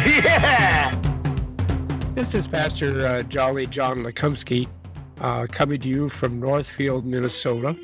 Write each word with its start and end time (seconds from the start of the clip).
Yeah! 0.06 0.98
This 2.14 2.34
is 2.34 2.46
Pastor 2.46 3.06
uh, 3.06 3.22
Jolly 3.24 3.66
John 3.66 4.02
Lekumsky 4.02 4.66
uh, 5.20 5.46
coming 5.50 5.78
to 5.82 5.88
you 5.88 6.08
from 6.08 6.40
Northfield, 6.40 7.04
Minnesota. 7.04 7.76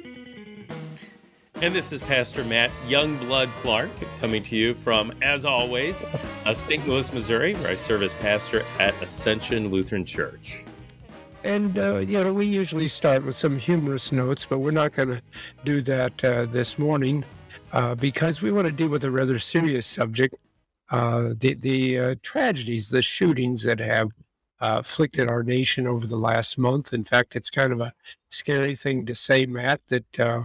And 1.56 1.74
this 1.74 1.92
is 1.92 2.00
Pastor 2.00 2.42
Matt 2.44 2.70
Youngblood 2.86 3.50
Clark 3.60 3.90
coming 4.18 4.42
to 4.44 4.56
you 4.56 4.72
from, 4.72 5.12
as 5.20 5.44
always, 5.44 6.02
uh, 6.46 6.54
St. 6.54 6.88
Louis, 6.88 7.12
Missouri, 7.12 7.54
where 7.56 7.68
I 7.68 7.74
serve 7.74 8.02
as 8.02 8.14
pastor 8.14 8.64
at 8.78 8.94
Ascension 9.02 9.70
Lutheran 9.70 10.06
Church. 10.06 10.64
And, 11.44 11.76
uh, 11.76 11.98
you 11.98 12.24
know, 12.24 12.32
we 12.32 12.46
usually 12.46 12.88
start 12.88 13.26
with 13.26 13.36
some 13.36 13.58
humorous 13.58 14.10
notes, 14.10 14.46
but 14.48 14.60
we're 14.60 14.70
not 14.70 14.92
going 14.92 15.08
to 15.08 15.22
do 15.66 15.82
that 15.82 16.24
uh, 16.24 16.46
this 16.46 16.78
morning 16.78 17.26
uh, 17.72 17.94
because 17.94 18.40
we 18.40 18.50
want 18.50 18.66
to 18.66 18.72
deal 18.72 18.88
with 18.88 19.04
a 19.04 19.10
rather 19.10 19.38
serious 19.38 19.86
subject 19.86 20.34
uh, 20.90 21.34
the, 21.38 21.54
the 21.54 21.98
uh, 21.98 22.14
tragedies, 22.22 22.90
the 22.90 23.02
shootings 23.02 23.62
that 23.64 23.80
have 23.80 24.10
uh, 24.60 24.76
afflicted 24.80 25.28
our 25.28 25.42
nation 25.42 25.86
over 25.86 26.06
the 26.06 26.16
last 26.16 26.56
month. 26.58 26.92
In 26.92 27.04
fact, 27.04 27.36
it's 27.36 27.50
kind 27.50 27.72
of 27.72 27.80
a 27.80 27.92
scary 28.30 28.74
thing 28.74 29.04
to 29.06 29.14
say, 29.14 29.46
Matt, 29.46 29.80
that 29.88 30.20
uh, 30.20 30.44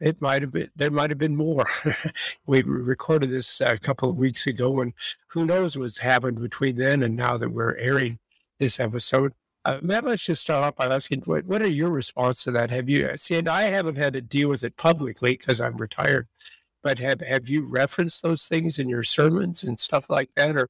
it 0.00 0.20
might 0.20 0.42
have 0.42 0.50
been 0.50 0.70
there 0.74 0.90
might 0.90 1.10
have 1.10 1.18
been 1.18 1.36
more. 1.36 1.66
we 2.46 2.62
recorded 2.62 3.30
this 3.30 3.60
a 3.60 3.78
couple 3.78 4.08
of 4.08 4.16
weeks 4.16 4.46
ago, 4.46 4.80
and 4.80 4.94
who 5.28 5.44
knows 5.44 5.76
what's 5.76 5.98
happened 5.98 6.40
between 6.40 6.76
then 6.76 7.02
and 7.02 7.16
now 7.16 7.36
that 7.36 7.50
we're 7.50 7.76
airing 7.76 8.18
this 8.58 8.80
episode. 8.80 9.32
Uh, 9.66 9.78
Matt, 9.82 10.04
let's 10.04 10.24
just 10.24 10.40
start 10.40 10.64
off 10.64 10.76
by 10.76 10.86
asking, 10.86 11.20
what, 11.26 11.44
what 11.44 11.60
are 11.60 11.70
your 11.70 11.90
response 11.90 12.42
to 12.44 12.50
that? 12.52 12.70
Have 12.70 12.88
you 12.88 13.14
seen? 13.16 13.46
I 13.46 13.64
haven't 13.64 13.96
had 13.96 14.14
to 14.14 14.22
deal 14.22 14.48
with 14.48 14.64
it 14.64 14.76
publicly 14.78 15.36
because 15.36 15.60
I'm 15.60 15.76
retired, 15.76 16.28
but 16.82 16.98
have 16.98 17.20
have 17.20 17.48
you 17.48 17.66
referenced 17.66 18.22
those 18.22 18.46
things 18.46 18.78
in 18.78 18.88
your 18.88 19.02
sermons 19.02 19.62
and 19.62 19.78
stuff 19.78 20.08
like 20.08 20.30
that, 20.36 20.56
or 20.56 20.68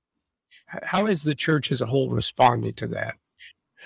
how 0.66 1.06
is 1.06 1.22
the 1.22 1.34
church 1.34 1.72
as 1.72 1.80
a 1.80 1.86
whole 1.86 2.11
responding 2.11 2.75
to 2.75 2.86
that? 2.89 3.14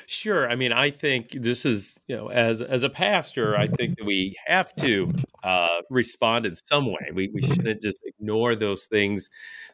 Sure. 0.07 0.51
I 0.51 0.57
mean, 0.57 0.73
I 0.73 0.91
think 0.91 1.31
this 1.31 1.65
is, 1.65 1.99
you 2.09 2.17
know, 2.17 2.29
as 2.29 2.61
as 2.61 2.83
a 2.83 2.91
pastor, 2.91 3.57
I 3.57 3.69
think 3.69 3.97
that 3.99 4.05
we 4.05 4.35
have 4.47 4.75
to 4.77 5.13
uh, 5.43 5.83
respond 5.89 6.47
in 6.47 6.57
some 6.57 6.87
way. 6.87 7.11
We 7.15 7.31
we 7.33 7.43
shouldn't 7.43 7.81
just 7.81 8.01
ignore 8.05 8.57
those 8.57 8.87
things 8.87 9.31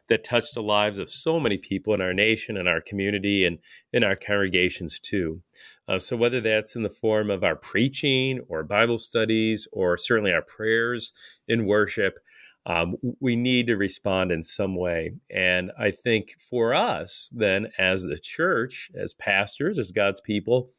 that 0.09 0.23
touch 0.23 0.53
the 0.53 0.61
lives 0.61 0.99
of 0.99 1.09
so 1.09 1.39
many 1.39 1.57
people 1.57 1.93
in 1.93 2.01
our 2.01 2.13
nation 2.13 2.55
and 2.55 2.67
our 2.67 2.81
community 2.81 3.45
and 3.45 3.59
in 3.91 4.03
our 4.03 4.15
congregations 4.15 4.99
too. 4.99 5.41
Uh, 5.87 5.99
so 5.99 6.15
whether 6.15 6.39
that's 6.39 6.75
in 6.75 6.83
the 6.83 6.89
form 6.89 7.29
of 7.29 7.43
our 7.43 7.55
preaching 7.55 8.41
or 8.47 8.63
Bible 8.63 8.99
studies 8.99 9.67
or 9.71 9.97
certainly 9.97 10.31
our 10.31 10.41
prayers 10.41 11.13
in 11.47 11.65
worship, 11.65 12.19
um, 12.65 12.95
we 13.19 13.35
need 13.35 13.67
to 13.67 13.75
respond 13.75 14.31
in 14.31 14.43
some 14.43 14.75
way. 14.75 15.15
And 15.29 15.71
I 15.79 15.91
think 15.91 16.35
for 16.39 16.73
us, 16.73 17.29
then, 17.33 17.71
as 17.77 18.03
the 18.03 18.19
church, 18.19 18.91
as 18.95 19.13
pastors, 19.13 19.79
as 19.79 19.91
God's 19.91 20.21
people, 20.21 20.71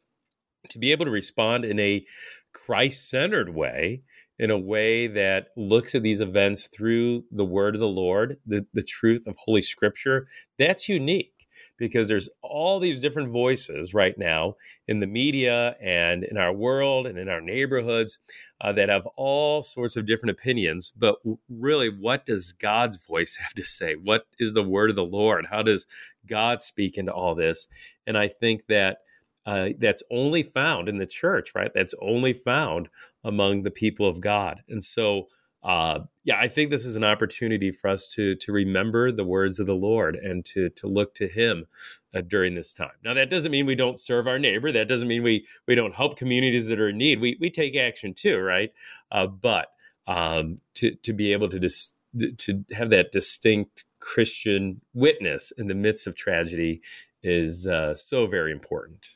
to 0.68 0.78
be 0.78 0.92
able 0.92 1.04
to 1.04 1.10
respond 1.10 1.64
in 1.64 1.80
a 1.80 2.04
Christ 2.52 3.08
centered 3.10 3.54
way, 3.54 4.02
in 4.38 4.50
a 4.50 4.58
way 4.58 5.06
that 5.08 5.48
looks 5.56 5.94
at 5.94 6.02
these 6.02 6.20
events 6.20 6.68
through 6.68 7.24
the 7.30 7.44
word 7.44 7.74
of 7.74 7.80
the 7.80 7.88
Lord, 7.88 8.38
the, 8.46 8.66
the 8.72 8.82
truth 8.82 9.26
of 9.26 9.36
Holy 9.44 9.62
Scripture, 9.62 10.28
that's 10.58 10.88
unique 10.88 11.41
because 11.76 12.08
there's 12.08 12.28
all 12.42 12.78
these 12.78 13.00
different 13.00 13.30
voices 13.30 13.94
right 13.94 14.16
now 14.16 14.56
in 14.86 15.00
the 15.00 15.06
media 15.06 15.76
and 15.80 16.24
in 16.24 16.36
our 16.36 16.52
world 16.52 17.06
and 17.06 17.18
in 17.18 17.28
our 17.28 17.40
neighborhoods 17.40 18.18
uh, 18.60 18.72
that 18.72 18.88
have 18.88 19.06
all 19.16 19.62
sorts 19.62 19.96
of 19.96 20.06
different 20.06 20.38
opinions. 20.38 20.92
But 20.96 21.16
really, 21.48 21.88
what 21.88 22.26
does 22.26 22.52
God's 22.52 22.96
voice 22.96 23.36
have 23.40 23.54
to 23.54 23.64
say? 23.64 23.94
What 23.94 24.26
is 24.38 24.54
the 24.54 24.62
word 24.62 24.90
of 24.90 24.96
the 24.96 25.04
Lord? 25.04 25.46
How 25.50 25.62
does 25.62 25.86
God 26.26 26.62
speak 26.62 26.96
into 26.96 27.12
all 27.12 27.34
this? 27.34 27.66
And 28.06 28.16
I 28.16 28.28
think 28.28 28.66
that 28.68 28.98
uh, 29.44 29.70
that's 29.78 30.02
only 30.10 30.42
found 30.42 30.88
in 30.88 30.98
the 30.98 31.06
church, 31.06 31.54
right? 31.54 31.72
That's 31.74 31.94
only 32.00 32.32
found 32.32 32.88
among 33.24 33.62
the 33.62 33.70
people 33.70 34.08
of 34.08 34.20
God. 34.20 34.62
And 34.68 34.84
so, 34.84 35.28
uh, 35.62 36.00
yeah, 36.24 36.38
I 36.38 36.48
think 36.48 36.70
this 36.70 36.84
is 36.84 36.96
an 36.96 37.04
opportunity 37.04 37.70
for 37.70 37.88
us 37.88 38.08
to 38.14 38.34
to 38.34 38.52
remember 38.52 39.12
the 39.12 39.24
words 39.24 39.60
of 39.60 39.66
the 39.66 39.74
Lord 39.74 40.16
and 40.16 40.44
to 40.46 40.70
to 40.70 40.86
look 40.86 41.14
to 41.16 41.28
Him 41.28 41.66
uh, 42.14 42.20
during 42.20 42.54
this 42.54 42.72
time. 42.72 42.92
Now, 43.04 43.14
that 43.14 43.30
doesn't 43.30 43.52
mean 43.52 43.66
we 43.66 43.76
don't 43.76 43.98
serve 43.98 44.26
our 44.26 44.38
neighbor. 44.38 44.72
That 44.72 44.88
doesn't 44.88 45.08
mean 45.08 45.22
we 45.22 45.46
we 45.68 45.74
don't 45.74 45.94
help 45.94 46.16
communities 46.16 46.66
that 46.66 46.80
are 46.80 46.88
in 46.88 46.98
need. 46.98 47.20
We 47.20 47.36
we 47.40 47.48
take 47.48 47.76
action 47.76 48.12
too, 48.14 48.38
right? 48.38 48.70
Uh, 49.10 49.26
but 49.26 49.68
um, 50.06 50.58
to 50.74 50.96
to 50.96 51.12
be 51.12 51.32
able 51.32 51.48
to 51.48 51.60
dis- 51.60 51.94
to 52.38 52.64
have 52.72 52.90
that 52.90 53.12
distinct 53.12 53.84
Christian 54.00 54.80
witness 54.92 55.52
in 55.56 55.68
the 55.68 55.74
midst 55.76 56.08
of 56.08 56.16
tragedy 56.16 56.82
is 57.22 57.68
uh, 57.68 57.94
so 57.94 58.26
very 58.26 58.50
important. 58.50 59.06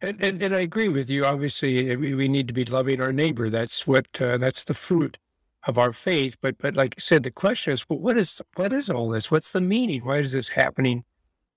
And, 0.00 0.22
and 0.22 0.42
and 0.42 0.54
I 0.54 0.60
agree 0.60 0.88
with 0.88 1.10
you. 1.10 1.26
Obviously, 1.26 1.94
we, 1.94 2.14
we 2.14 2.28
need 2.28 2.48
to 2.48 2.54
be 2.54 2.64
loving 2.64 3.02
our 3.02 3.12
neighbor. 3.12 3.50
That's 3.50 3.86
what 3.86 4.06
uh, 4.18 4.38
that's 4.38 4.64
the 4.64 4.72
fruit 4.72 5.18
of 5.68 5.78
our 5.78 5.92
faith. 5.92 6.36
But 6.40 6.58
but 6.58 6.74
like 6.74 6.94
I 6.98 7.00
said, 7.00 7.22
the 7.22 7.30
question 7.30 7.72
is, 7.74 7.84
well, 7.88 8.00
what 8.00 8.16
is 8.16 8.40
what 8.56 8.72
is 8.72 8.90
all 8.90 9.10
this? 9.10 9.30
What's 9.30 9.52
the 9.52 9.60
meaning? 9.60 10.00
Why 10.04 10.18
is 10.18 10.32
this 10.32 10.48
happening? 10.48 11.04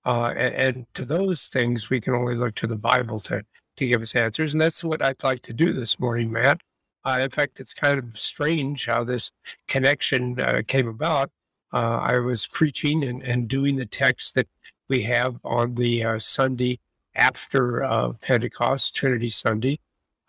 Uh, 0.04 0.34
and, 0.36 0.54
and 0.54 0.86
to 0.94 1.04
those 1.04 1.46
things, 1.46 1.88
we 1.88 2.00
can 2.00 2.14
only 2.14 2.34
look 2.34 2.54
to 2.56 2.66
the 2.66 2.76
Bible 2.76 3.18
to 3.20 3.42
to 3.78 3.86
give 3.86 4.02
us 4.02 4.14
answers. 4.14 4.52
And 4.52 4.60
that's 4.60 4.84
what 4.84 5.02
I'd 5.02 5.24
like 5.24 5.42
to 5.42 5.54
do 5.54 5.72
this 5.72 5.98
morning, 5.98 6.30
Matt. 6.30 6.60
Uh, 7.04 7.18
in 7.22 7.30
fact, 7.30 7.58
it's 7.58 7.72
kind 7.74 7.98
of 7.98 8.18
strange 8.18 8.86
how 8.86 9.02
this 9.02 9.32
connection 9.66 10.38
uh, 10.38 10.62
came 10.68 10.86
about. 10.86 11.30
Uh, 11.72 11.98
I 12.02 12.18
was 12.18 12.46
preaching 12.46 13.02
and, 13.02 13.22
and 13.22 13.48
doing 13.48 13.76
the 13.76 13.86
text 13.86 14.34
that 14.34 14.46
we 14.88 15.02
have 15.02 15.38
on 15.42 15.74
the 15.76 16.04
uh, 16.04 16.18
Sunday 16.18 16.78
after 17.14 17.82
uh, 17.82 18.12
Pentecost, 18.20 18.94
Trinity 18.94 19.30
Sunday, 19.30 19.80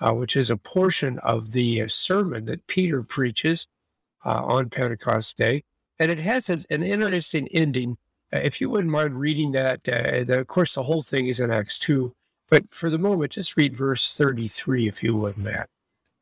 which 0.01 0.35
is 0.35 0.49
a 0.49 0.57
portion 0.57 1.19
of 1.19 1.51
the 1.51 1.87
sermon 1.89 2.45
that 2.45 2.65
Peter 2.67 3.03
preaches 3.03 3.67
uh, 4.25 4.43
on 4.43 4.69
Pentecost 4.69 5.37
Day. 5.37 5.63
And 5.99 6.11
it 6.11 6.19
has 6.19 6.49
an, 6.49 6.63
an 6.69 6.83
interesting 6.83 7.47
ending. 7.49 7.97
Uh, 8.33 8.39
if 8.39 8.59
you 8.59 8.69
wouldn't 8.69 8.91
mind 8.91 9.19
reading 9.19 9.51
that, 9.51 9.87
uh, 9.87 10.23
the, 10.23 10.39
of 10.39 10.47
course, 10.47 10.75
the 10.75 10.83
whole 10.83 11.01
thing 11.01 11.27
is 11.27 11.39
in 11.39 11.51
Acts 11.51 11.77
2. 11.79 12.13
But 12.49 12.73
for 12.73 12.89
the 12.89 12.97
moment, 12.97 13.31
just 13.31 13.57
read 13.57 13.75
verse 13.75 14.13
33, 14.13 14.87
if 14.87 15.03
you 15.03 15.15
would, 15.15 15.37
Matt. 15.37 15.69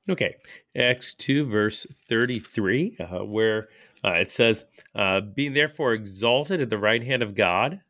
Okay, 0.09 0.35
Acts 0.75 1.13
2, 1.13 1.45
verse 1.45 1.85
33, 2.07 2.97
uh, 2.99 3.25
where 3.25 3.69
uh, 4.03 4.13
it 4.13 4.31
says, 4.31 4.65
uh, 4.95 5.21
Being 5.21 5.53
therefore 5.53 5.93
exalted 5.93 6.61
at 6.61 6.69
the 6.69 6.77
right 6.77 7.03
hand 7.03 7.21
of 7.21 7.35
God, 7.35 7.81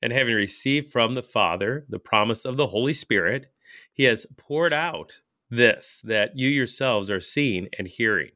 and 0.00 0.12
having 0.12 0.34
received 0.34 0.92
from 0.92 1.14
the 1.14 1.22
Father 1.22 1.84
the 1.88 1.98
promise 1.98 2.44
of 2.44 2.56
the 2.56 2.68
Holy 2.68 2.92
Spirit, 2.92 3.50
he 3.92 4.04
has 4.04 4.26
poured 4.36 4.72
out 4.72 5.20
this 5.50 6.00
that 6.04 6.36
you 6.36 6.48
yourselves 6.48 7.10
are 7.10 7.20
seeing 7.20 7.68
and 7.78 7.88
hearing. 7.88 8.30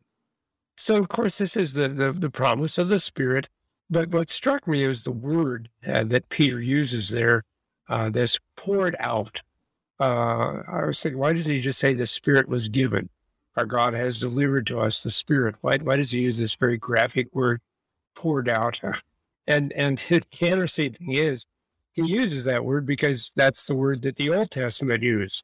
So, 0.80 0.96
of 0.96 1.10
course, 1.10 1.36
this 1.36 1.58
is 1.58 1.74
the, 1.74 1.88
the, 1.88 2.10
the 2.10 2.30
promise 2.30 2.78
of 2.78 2.88
the 2.88 3.00
Spirit. 3.00 3.50
But 3.90 4.08
what 4.08 4.30
struck 4.30 4.66
me 4.66 4.82
is 4.82 5.02
the 5.02 5.10
word 5.12 5.68
uh, 5.86 6.04
that 6.04 6.30
Peter 6.30 6.58
uses 6.58 7.10
there, 7.10 7.42
uh, 7.90 8.08
this 8.08 8.38
poured 8.56 8.96
out. 8.98 9.42
Uh, 10.00 10.62
I 10.66 10.86
was 10.86 11.02
thinking, 11.02 11.18
why 11.18 11.34
doesn't 11.34 11.52
he 11.52 11.60
just 11.60 11.80
say 11.80 11.92
the 11.92 12.06
Spirit 12.06 12.48
was 12.48 12.70
given? 12.70 13.10
Our 13.58 13.66
God 13.66 13.92
has 13.92 14.20
delivered 14.20 14.66
to 14.68 14.80
us 14.80 15.02
the 15.02 15.10
Spirit. 15.10 15.56
Why, 15.60 15.76
why 15.76 15.96
does 15.96 16.12
he 16.12 16.22
use 16.22 16.38
this 16.38 16.54
very 16.54 16.78
graphic 16.78 17.28
word, 17.34 17.60
poured 18.14 18.48
out? 18.48 18.80
And 19.46 19.72
and 19.72 19.98
the 20.08 20.22
interesting 20.40 20.92
thing 20.92 21.12
is, 21.12 21.44
he 21.92 22.06
uses 22.06 22.44
that 22.44 22.64
word 22.64 22.86
because 22.86 23.32
that's 23.34 23.64
the 23.64 23.74
word 23.74 24.02
that 24.02 24.16
the 24.16 24.30
Old 24.30 24.50
Testament 24.50 25.02
used. 25.02 25.42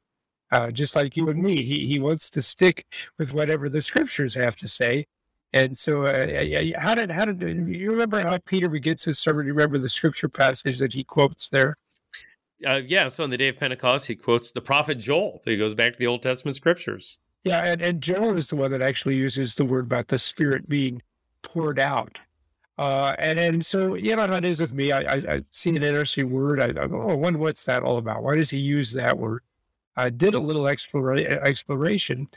Uh, 0.52 0.70
just 0.70 0.94
like 0.94 1.16
you 1.16 1.28
and 1.28 1.42
me, 1.42 1.62
he 1.64 1.86
he 1.86 1.98
wants 1.98 2.30
to 2.30 2.42
stick 2.42 2.86
with 3.18 3.34
whatever 3.34 3.68
the 3.68 3.82
Scriptures 3.82 4.34
have 4.34 4.54
to 4.56 4.68
say. 4.68 5.06
And 5.52 5.78
so, 5.78 6.04
uh, 6.04 6.78
how 6.78 6.94
did 6.94 7.10
how 7.10 7.25
did 7.25 7.69
you 7.69 7.90
remember 7.90 8.20
how 8.20 8.38
Peter 8.38 8.69
begins 8.69 9.04
his 9.04 9.19
sermon? 9.19 9.46
You 9.46 9.52
remember 9.52 9.78
the 9.78 9.88
Scripture 9.88 10.28
passage 10.28 10.78
that 10.78 10.93
he 10.93 11.04
quotes 11.04 11.48
there? 11.48 11.76
Uh, 12.66 12.81
yeah, 12.87 13.08
so 13.08 13.25
on 13.25 13.31
the 13.31 13.37
day 13.37 13.48
of 13.48 13.58
Pentecost, 13.58 14.06
he 14.06 14.16
quotes 14.16 14.50
the 14.50 14.60
prophet 14.60 14.98
Joel. 14.98 15.43
He 15.44 15.56
goes 15.56 15.75
back 15.75 15.93
to 15.93 15.98
the 15.98 16.06
Old 16.06 16.22
Testament 16.22 16.56
scriptures. 16.56 17.19
Yeah, 17.44 17.62
and, 17.64 17.82
and 17.82 18.00
Joel 18.00 18.37
is 18.37 18.48
the 18.48 18.56
one 18.56 18.70
that 18.70 18.82
actually 18.82 19.16
uses 19.16 19.54
the 19.54 19.64
word 19.64 19.84
about 19.84 20.08
the 20.08 20.19
Spirit 20.19 20.69
being 20.69 21.02
poured 21.43 21.78
out. 21.78 22.19
Uh, 22.78 23.14
and, 23.19 23.38
and 23.38 23.64
so, 23.64 23.94
you 23.94 24.16
know 24.16 24.26
how 24.26 24.34
it 24.34 24.44
is 24.44 24.60
with 24.60 24.72
me. 24.72 24.90
I, 24.90 25.00
I, 25.00 25.14
I 25.28 25.40
see 25.50 25.70
an 25.70 25.82
interesting 25.82 26.31
word. 26.31 26.60
I, 26.60 26.69
I 26.69 26.87
go, 26.87 27.02
oh, 27.02 27.16
wonder 27.16 27.38
what's 27.38 27.64
that 27.64 27.82
all 27.82 27.99
about? 27.99 28.22
Why 28.22 28.37
does 28.37 28.50
he 28.50 28.58
use 28.58 28.92
that 28.92 29.16
word? 29.16 29.42
I 29.96 30.10
did 30.10 30.34
a 30.34 30.40
little 30.40 30.64
explora- 30.64 31.25
exploration. 31.26 32.28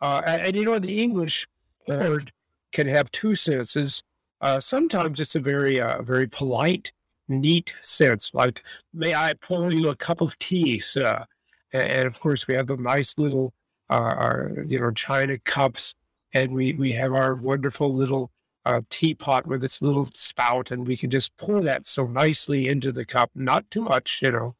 Uh, 0.00 0.22
and, 0.26 0.42
and, 0.46 0.56
you 0.56 0.64
know, 0.64 0.78
the 0.78 1.02
English 1.02 1.46
word 1.86 2.32
can 2.76 2.86
have 2.86 3.10
two 3.10 3.34
senses. 3.34 4.02
Uh, 4.42 4.60
sometimes 4.60 5.18
it's 5.18 5.34
a 5.34 5.40
very, 5.40 5.80
uh, 5.80 6.02
very 6.02 6.28
polite, 6.28 6.92
neat 7.26 7.74
sense, 7.80 8.30
like, 8.34 8.62
may 8.92 9.14
I 9.14 9.32
pour 9.40 9.72
you 9.72 9.88
a 9.88 9.96
cup 9.96 10.20
of 10.20 10.38
tea, 10.38 10.78
sir? 10.78 11.24
And, 11.72 11.82
and 11.82 12.06
of 12.06 12.20
course, 12.20 12.46
we 12.46 12.54
have 12.54 12.66
the 12.66 12.76
nice 12.76 13.14
little, 13.16 13.54
uh, 13.88 14.14
our, 14.24 14.52
you 14.66 14.78
know, 14.78 14.90
china 14.90 15.38
cups, 15.38 15.94
and 16.34 16.52
we, 16.52 16.74
we 16.74 16.92
have 16.92 17.12
our 17.14 17.34
wonderful 17.34 17.92
little 17.92 18.30
a 18.66 18.82
teapot 18.90 19.46
with 19.46 19.64
its 19.64 19.80
little 19.80 20.06
spout, 20.12 20.70
and 20.70 20.86
we 20.86 20.96
can 20.96 21.08
just 21.08 21.34
pour 21.36 21.62
that 21.62 21.86
so 21.86 22.06
nicely 22.06 22.68
into 22.68 22.90
the 22.92 23.04
cup. 23.04 23.30
Not 23.34 23.70
too 23.70 23.82
much, 23.82 24.20
you 24.22 24.32
know. 24.32 24.56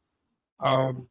Um, 0.60 1.08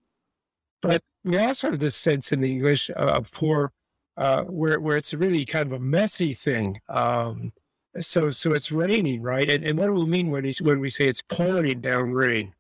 but 0.82 1.02
we 1.24 1.38
also 1.38 1.72
have 1.72 1.80
this 1.80 1.98
sense 1.98 2.32
in 2.32 2.42
English 2.44 2.90
of 2.96 3.32
pour, 3.32 3.74
uh, 4.18 4.44
where 4.44 4.80
where 4.80 4.98
it's 4.98 5.14
really 5.14 5.46
kind 5.46 5.68
of 5.68 5.74
a 5.74 5.84
messy 5.84 6.34
thing. 6.34 6.80
Um, 6.90 7.52
so 8.00 8.32
so 8.32 8.54
it's 8.54 8.72
raining, 8.72 9.22
right? 9.22 9.50
And, 9.50 9.64
and 9.64 9.78
what 9.78 9.88
do 9.88 9.94
we 9.94 10.06
mean 10.06 10.30
when 10.30 10.52
when 10.62 10.80
we 10.80 10.90
say 10.90 11.08
it's 11.08 11.22
pouring 11.22 11.82
down 11.82 12.12
rain? 12.12 12.54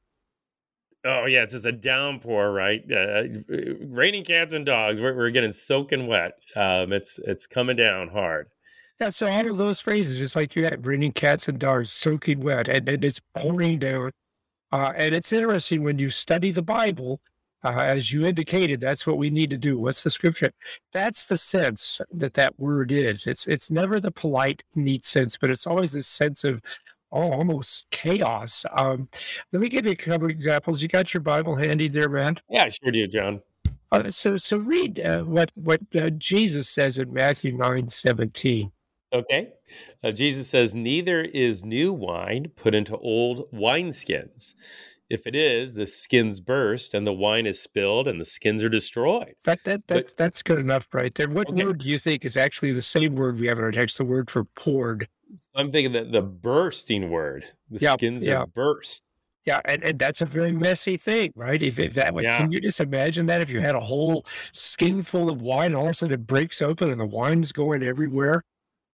Oh 1.03 1.25
yeah, 1.25 1.43
it's 1.43 1.53
just 1.53 1.65
a 1.65 1.71
downpour, 1.71 2.51
right? 2.51 2.83
Uh, 2.91 3.23
raining 3.81 4.23
cats 4.23 4.53
and 4.53 4.65
dogs. 4.65 4.99
We're, 4.99 5.15
we're 5.15 5.29
getting 5.29 5.53
soaking 5.53 6.07
wet. 6.07 6.39
Um, 6.55 6.91
it's 6.91 7.19
it's 7.19 7.45
coming 7.45 7.75
down 7.75 8.09
hard. 8.09 8.47
Yeah, 8.99 9.09
so 9.09 9.27
all 9.27 9.49
of 9.51 9.57
those 9.57 9.81
phrases, 9.81 10.17
just 10.17 10.35
like 10.37 10.55
you 10.55 10.63
had, 10.63 10.85
raining 10.85 11.11
cats 11.11 11.47
and 11.49 11.59
dogs, 11.59 11.91
soaking 11.91 12.39
wet, 12.39 12.69
and, 12.69 12.87
and 12.87 13.03
it's 13.03 13.19
pouring 13.35 13.77
down. 13.79 14.11
Uh, 14.71 14.93
and 14.95 15.13
it's 15.13 15.33
interesting 15.33 15.83
when 15.83 15.99
you 15.99 16.09
study 16.09 16.49
the 16.51 16.61
Bible, 16.61 17.19
uh, 17.65 17.81
as 17.83 18.11
you 18.11 18.25
indicated, 18.25 18.79
that's 18.79 19.07
what 19.07 19.17
we 19.17 19.29
need 19.29 19.49
to 19.49 19.57
do. 19.57 19.77
What's 19.79 20.03
the 20.03 20.11
scripture? 20.11 20.51
That's 20.93 21.25
the 21.25 21.37
sense 21.37 21.99
that 22.11 22.35
that 22.35 22.59
word 22.59 22.91
is. 22.91 23.27
It's 23.27 23.47
it's 23.47 23.71
never 23.71 23.99
the 23.99 24.11
polite, 24.11 24.63
neat 24.75 25.03
sense, 25.03 25.37
but 25.37 25.49
it's 25.49 25.67
always 25.67 25.93
this 25.93 26.07
sense 26.07 26.43
of 26.43 26.61
oh, 27.11 27.31
almost 27.31 27.87
chaos. 27.91 28.65
Um, 28.71 29.09
let 29.51 29.61
me 29.61 29.69
give 29.69 29.85
you 29.85 29.91
a 29.91 29.95
couple 29.95 30.29
examples. 30.29 30.81
You 30.81 30.87
got 30.87 31.13
your 31.13 31.21
Bible 31.21 31.55
handy 31.55 31.87
there, 31.87 32.09
man? 32.09 32.37
Yeah, 32.49 32.65
I 32.65 32.69
sure 32.69 32.91
do, 32.91 33.07
John. 33.07 33.41
Uh, 33.91 34.11
so 34.11 34.37
so 34.37 34.57
read 34.57 34.99
uh, 34.99 35.23
what 35.23 35.51
what 35.55 35.81
uh, 35.99 36.09
Jesus 36.11 36.69
says 36.69 36.97
in 36.97 37.13
Matthew 37.13 37.51
nine 37.51 37.89
seventeen. 37.89 38.71
Okay. 39.15 39.53
Uh, 40.03 40.11
Jesus 40.11 40.49
says, 40.49 40.75
Neither 40.75 41.21
is 41.21 41.63
new 41.63 41.93
wine 41.93 42.51
put 42.55 42.75
into 42.75 42.97
old 42.97 43.49
wineskins. 43.51 44.53
If 45.09 45.27
it 45.27 45.35
is, 45.35 45.75
the 45.75 45.85
skins 45.85 46.39
burst 46.39 46.93
and 46.93 47.05
the 47.05 47.13
wine 47.13 47.45
is 47.45 47.61
spilled 47.61 48.07
and 48.07 48.19
the 48.19 48.25
skins 48.25 48.63
are 48.63 48.69
destroyed. 48.69 49.35
That, 49.43 49.63
that, 49.65 49.87
that 49.87 50.05
but, 50.05 50.17
that's 50.17 50.41
good 50.41 50.57
enough 50.57 50.87
right 50.93 51.13
there. 51.13 51.29
What 51.29 51.49
okay. 51.49 51.63
word 51.63 51.79
do 51.79 51.87
you 51.87 51.99
think 51.99 52.25
is 52.25 52.35
actually 52.35 52.71
the 52.71 52.81
same 52.81 53.15
word 53.15 53.39
we 53.39 53.47
have 53.47 53.59
in 53.59 53.63
our 53.63 53.71
text, 53.71 53.97
the 53.97 54.05
word 54.05 54.31
for 54.31 54.45
poured? 54.45 55.07
I'm 55.53 55.71
thinking 55.71 55.93
that 55.93 56.11
the 56.11 56.21
bursting 56.21 57.11
word, 57.11 57.45
the 57.69 57.79
yeah, 57.79 57.93
skins 57.93 58.25
yeah. 58.25 58.37
are 58.37 58.47
burst. 58.47 59.03
Yeah, 59.45 59.61
and, 59.65 59.83
and 59.83 59.99
that's 59.99 60.21
a 60.21 60.25
very 60.25 60.51
messy 60.51 60.97
thing, 60.97 61.31
right? 61.35 61.61
If, 61.61 61.77
if 61.77 61.93
that 61.93 62.19
yeah. 62.19 62.37
can 62.37 62.51
you 62.51 62.59
just 62.59 62.79
imagine 62.79 63.27
that 63.27 63.41
if 63.41 63.49
you 63.51 63.61
had 63.61 63.75
a 63.75 63.79
whole 63.79 64.25
skin 64.53 65.03
full 65.03 65.29
of 65.29 65.39
wine, 65.39 65.75
all 65.75 65.85
of 65.85 65.91
a 65.91 65.93
sudden 65.93 66.15
it 66.15 66.25
breaks 66.25 66.63
open 66.63 66.89
and 66.89 66.99
the 66.99 67.05
wine's 67.05 67.51
going 67.51 67.83
everywhere. 67.83 68.43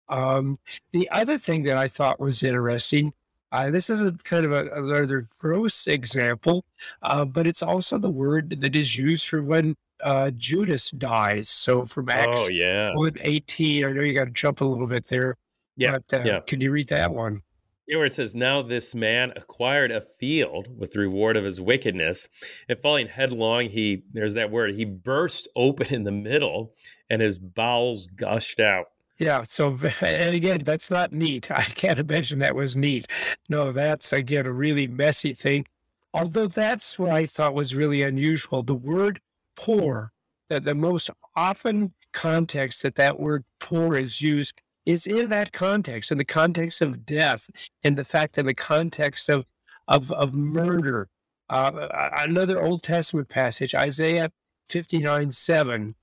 Um, 0.10 0.60
the 0.92 1.10
other 1.10 1.38
thing 1.38 1.63
that 1.63 1.78
I 1.78 1.88
thought 1.88 2.19
was 2.19 2.44
interesting, 2.44 3.13
uh, 3.51 3.69
this 3.69 3.89
is 3.89 4.06
a 4.06 4.12
kind 4.24 4.45
of 4.45 4.51
a, 4.51 4.68
a 4.69 4.83
rather 4.83 5.27
gross 5.39 5.88
example, 5.88 6.63
uh, 7.01 7.25
but 7.25 7.45
it's 7.45 7.62
also 7.62 7.98
the 7.98 8.09
word 8.09 8.62
that 8.62 8.75
is 8.75 8.98
used 8.98 9.27
for 9.27 9.42
when 9.42 9.75
uh, 10.03 10.31
Judas 10.31 10.92
dies. 10.92 11.50
So 11.50 11.86
from 11.86 12.09
Acts 12.09 12.39
oh, 12.39 12.50
yeah. 12.50 12.92
18, 13.21 13.86
I 13.86 13.92
know 13.92 14.01
you 14.01 14.13
got 14.13 14.25
to 14.25 14.31
jump 14.31 14.62
a 14.62 14.65
little 14.65 14.88
bit 14.88 15.07
there. 15.07 15.38
Yeah, 15.75 15.98
but, 16.09 16.21
uh, 16.21 16.24
yeah. 16.24 16.39
Can 16.45 16.62
you 16.62 16.71
read 16.71 16.89
that 16.89 17.13
one? 17.13 17.42
Yeah, 17.88 17.98
where 17.98 18.06
it 18.06 18.13
says, 18.13 18.33
Now 18.33 18.62
this 18.62 18.95
man 18.95 19.33
acquired 19.36 19.92
a 19.92 20.01
field 20.01 20.80
with 20.80 20.92
the 20.92 21.00
reward 21.00 21.36
of 21.36 21.44
his 21.44 21.59
wickedness, 21.59 22.30
and 22.69 22.80
falling 22.80 23.07
headlong, 23.07 23.69
he, 23.69 24.03
there's 24.13 24.33
that 24.36 24.51
word, 24.51 24.75
he 24.75 24.86
burst 24.86 25.48
open 25.56 25.88
in 25.94 26.03
the 26.03 26.12
middle, 26.12 26.74
and 27.09 27.21
his 27.21 27.38
bowels 27.38 28.07
gushed 28.07 28.59
out. 28.59 28.88
Yeah. 29.22 29.44
So, 29.44 29.78
and 30.02 30.36
again, 30.36 30.62
that's 30.64 30.90
not 30.90 31.14
neat. 31.14 31.52
I 31.52 31.64
can't 31.64 32.00
imagine 32.00 32.40
that 32.40 32.56
was 32.56 32.76
neat. 32.76 33.06
No, 33.50 33.72
that's 33.72 34.12
again 34.12 34.48
a 34.48 34.52
really 34.52 34.88
messy 34.88 35.36
thing. 35.36 35.68
Although 36.12 36.48
that's 36.48 36.98
what 36.98 37.12
I 37.12 37.28
thought 37.28 37.54
was 37.54 37.76
really 37.76 38.02
unusual. 38.02 38.64
The 38.64 38.74
word 38.74 39.22
pour, 39.56 40.12
that 40.50 40.64
the 40.64 40.74
most 40.74 41.12
often 41.36 41.94
context 42.14 42.82
that 42.82 42.96
that 42.96 43.20
word 43.20 43.46
pour 43.60 43.96
is 43.96 44.22
used 44.22 44.60
is 44.88 45.06
in 45.06 45.30
that 45.30 45.54
context, 45.54 46.12
in 46.12 46.18
the 46.18 46.26
context 46.26 46.82
of 46.82 47.06
death, 47.06 47.48
in 47.84 47.94
the 47.96 48.04
fact 48.04 48.40
in 48.40 48.48
the 48.48 48.56
context 48.56 49.30
of 49.30 49.46
of, 49.88 50.12
of 50.12 50.34
murder. 50.34 51.10
Uh, 51.48 51.88
another 52.18 52.60
Old 52.60 52.82
Testament 52.82 53.30
passage, 53.30 53.76
Isaiah 53.76 54.32
59 54.68 55.30
7. 55.30 55.94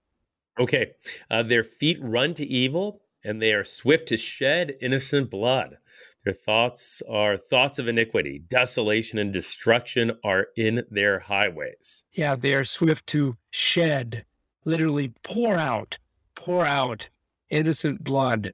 Okay. 0.61 0.93
Uh, 1.29 1.43
their 1.43 1.65
feet 1.65 1.99
run 2.01 2.35
to 2.35 2.47
evil 2.47 3.01
and 3.25 3.41
they 3.43 3.53
are 3.53 3.65
swift 3.65 4.09
to 4.09 4.17
shed 4.17 4.75
innocent 4.81 5.31
blood. 5.31 5.79
Their 6.25 6.35
thoughts 6.35 7.03
are 7.09 7.37
thoughts 7.37 7.79
of 7.79 7.89
iniquity. 7.89 8.39
Desolation 8.39 9.19
and 9.19 9.33
destruction 9.33 10.13
are 10.25 10.49
in 10.57 10.85
their 10.91 11.21
highways. 11.21 12.05
Yeah, 12.13 12.35
they 12.35 12.55
are 12.55 12.65
swift 12.65 13.07
to 13.09 13.37
shed, 13.51 14.25
literally 14.65 15.15
pour 15.23 15.55
out, 15.55 15.99
pour 16.35 16.67
out 16.67 17.09
innocent 17.51 18.05
blood. 18.05 18.53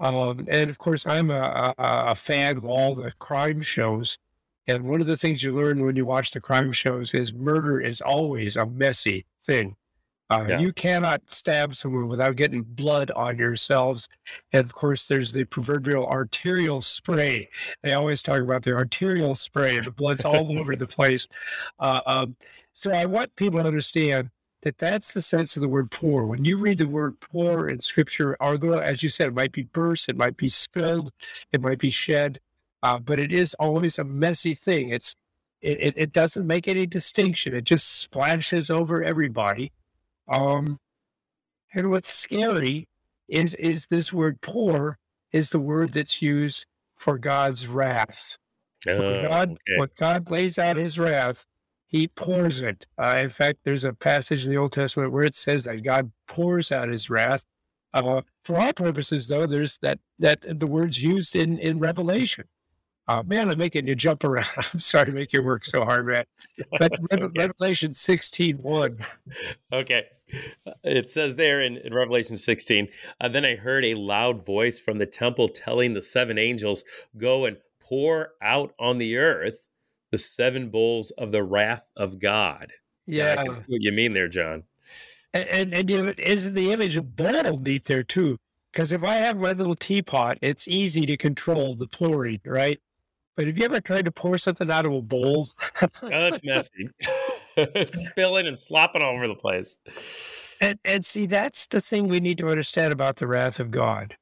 Um, 0.00 0.46
and 0.48 0.68
of 0.68 0.78
course, 0.78 1.06
I'm 1.06 1.30
a, 1.30 1.74
a, 1.78 1.84
a 2.10 2.14
fan 2.14 2.56
of 2.56 2.64
all 2.64 2.94
the 2.94 3.12
crime 3.12 3.60
shows. 3.60 4.18
And 4.66 4.84
one 4.84 5.00
of 5.00 5.06
the 5.06 5.16
things 5.16 5.42
you 5.42 5.52
learn 5.52 5.84
when 5.84 5.96
you 5.96 6.04
watch 6.04 6.32
the 6.32 6.40
crime 6.40 6.72
shows 6.72 7.14
is 7.14 7.32
murder 7.32 7.80
is 7.80 8.00
always 8.00 8.56
a 8.56 8.66
messy 8.66 9.26
thing. 9.40 9.76
Uh, 10.32 10.46
yeah. 10.48 10.58
You 10.58 10.72
cannot 10.72 11.30
stab 11.30 11.74
someone 11.74 12.08
without 12.08 12.36
getting 12.36 12.62
blood 12.62 13.10
on 13.10 13.36
yourselves. 13.36 14.08
And 14.54 14.64
of 14.64 14.74
course, 14.74 15.04
there's 15.04 15.32
the 15.32 15.44
proverbial 15.44 16.06
arterial 16.06 16.80
spray. 16.80 17.50
They 17.82 17.92
always 17.92 18.22
talk 18.22 18.40
about 18.40 18.62
the 18.62 18.72
arterial 18.72 19.34
spray, 19.34 19.76
and 19.76 19.86
the 19.86 19.90
blood's 19.90 20.24
all 20.24 20.58
over 20.58 20.74
the 20.74 20.86
place. 20.86 21.26
Uh, 21.78 22.00
um, 22.06 22.36
so 22.72 22.92
I 22.92 23.04
want 23.04 23.36
people 23.36 23.60
to 23.60 23.66
understand 23.66 24.30
that 24.62 24.78
that's 24.78 25.12
the 25.12 25.20
sense 25.20 25.54
of 25.54 25.60
the 25.60 25.68
word 25.68 25.90
pour. 25.90 26.24
When 26.24 26.46
you 26.46 26.56
read 26.56 26.78
the 26.78 26.88
word 26.88 27.20
pour 27.20 27.68
in 27.68 27.80
scripture, 27.80 28.34
although, 28.40 28.78
as 28.78 29.02
you 29.02 29.10
said, 29.10 29.28
it 29.28 29.34
might 29.34 29.52
be 29.52 29.64
burst, 29.64 30.08
it 30.08 30.16
might 30.16 30.38
be 30.38 30.48
spilled, 30.48 31.10
it 31.52 31.60
might 31.60 31.78
be 31.78 31.90
shed, 31.90 32.40
uh, 32.82 32.98
but 32.98 33.18
it 33.18 33.32
is 33.32 33.52
always 33.54 33.98
a 33.98 34.04
messy 34.04 34.54
thing. 34.54 34.88
It's 34.88 35.14
it, 35.60 35.94
it 35.96 36.12
doesn't 36.12 36.46
make 36.46 36.66
any 36.66 36.86
distinction. 36.86 37.54
It 37.54 37.64
just 37.64 38.00
splashes 38.00 38.70
over 38.70 39.02
everybody. 39.02 39.72
Um, 40.32 40.78
and 41.74 41.90
what's 41.90 42.12
scary 42.12 42.88
is 43.28 43.54
is 43.54 43.86
this 43.86 44.12
word 44.12 44.40
pour 44.40 44.98
is 45.32 45.50
the 45.50 45.60
word 45.60 45.92
that's 45.92 46.20
used 46.20 46.66
for 46.96 47.18
God's 47.18 47.66
wrath. 47.66 48.36
Uh, 48.86 49.28
God, 49.28 49.50
okay. 49.52 49.78
when 49.78 49.88
God 49.96 50.30
lays 50.30 50.58
out 50.58 50.76
his 50.76 50.98
wrath, 50.98 51.44
he 51.86 52.08
pours 52.08 52.62
it. 52.62 52.86
Uh, 52.98 53.20
in 53.22 53.28
fact, 53.28 53.58
there's 53.64 53.84
a 53.84 53.92
passage 53.92 54.44
in 54.44 54.50
the 54.50 54.56
Old 54.56 54.72
Testament 54.72 55.12
where 55.12 55.24
it 55.24 55.34
says 55.34 55.64
that 55.64 55.84
God 55.84 56.10
pours 56.26 56.72
out 56.72 56.88
his 56.88 57.08
wrath. 57.08 57.44
Uh, 57.94 58.22
for 58.42 58.58
our 58.58 58.72
purposes, 58.72 59.28
though, 59.28 59.46
there's 59.46 59.78
that 59.82 59.98
that 60.18 60.58
the 60.58 60.66
words 60.66 61.02
used 61.02 61.36
in 61.36 61.58
in 61.58 61.78
Revelation. 61.78 62.44
Uh, 63.08 63.22
man, 63.24 63.50
I'm 63.50 63.58
making 63.58 63.86
you 63.86 63.94
jump 63.94 64.24
around. 64.24 64.46
I'm 64.72 64.80
sorry 64.80 65.06
to 65.06 65.12
make 65.12 65.32
you 65.32 65.42
work 65.42 65.64
so 65.64 65.84
hard, 65.84 66.06
Matt. 66.06 66.28
But 66.78 66.92
okay. 67.12 67.28
Revelation 67.36 67.94
16 67.94 68.58
1. 68.58 68.98
Okay. 69.72 70.06
It 70.84 71.10
says 71.10 71.36
there 71.36 71.60
in, 71.60 71.76
in 71.76 71.94
Revelation 71.94 72.36
16, 72.38 72.88
uh, 73.20 73.28
then 73.28 73.44
I 73.44 73.56
heard 73.56 73.84
a 73.84 73.94
loud 73.94 74.44
voice 74.44 74.80
from 74.80 74.98
the 74.98 75.06
temple 75.06 75.48
telling 75.48 75.94
the 75.94 76.02
seven 76.02 76.38
angels, 76.38 76.84
Go 77.16 77.44
and 77.44 77.58
pour 77.80 78.30
out 78.40 78.74
on 78.78 78.98
the 78.98 79.16
earth 79.16 79.66
the 80.10 80.18
seven 80.18 80.70
bowls 80.70 81.10
of 81.12 81.32
the 81.32 81.42
wrath 81.42 81.88
of 81.96 82.18
God. 82.18 82.72
Yeah. 83.06 83.42
what 83.44 83.62
you 83.68 83.92
mean 83.92 84.12
there, 84.12 84.28
John. 84.28 84.64
And, 85.34 85.74
and, 85.74 85.90
and 85.90 86.20
is 86.20 86.52
the 86.52 86.72
image 86.72 86.96
of 86.96 87.16
bowl 87.16 87.58
neat 87.58 87.84
there 87.84 88.02
too? 88.02 88.38
Because 88.72 88.92
if 88.92 89.02
I 89.02 89.16
have 89.16 89.36
my 89.36 89.52
little 89.52 89.74
teapot, 89.74 90.38
it's 90.40 90.68
easy 90.68 91.04
to 91.06 91.16
control 91.16 91.74
the 91.74 91.86
pouring, 91.86 92.40
right? 92.44 92.78
But 93.36 93.46
have 93.46 93.58
you 93.58 93.64
ever 93.64 93.80
tried 93.80 94.04
to 94.04 94.12
pour 94.12 94.36
something 94.38 94.70
out 94.70 94.86
of 94.86 94.92
a 94.92 95.02
bowl? 95.02 95.48
oh, 95.82 95.88
that's 96.02 96.40
messy. 96.44 96.88
it's 97.56 98.06
spilling 98.10 98.46
and 98.46 98.58
slopping 98.58 99.02
all 99.02 99.14
over 99.14 99.28
the 99.28 99.34
place. 99.34 99.76
And, 100.60 100.78
and 100.84 101.04
see, 101.04 101.26
that's 101.26 101.66
the 101.66 101.80
thing 101.80 102.08
we 102.08 102.20
need 102.20 102.38
to 102.38 102.48
understand 102.48 102.92
about 102.92 103.16
the 103.16 103.26
wrath 103.26 103.58
of 103.58 103.70
God. 103.70 104.16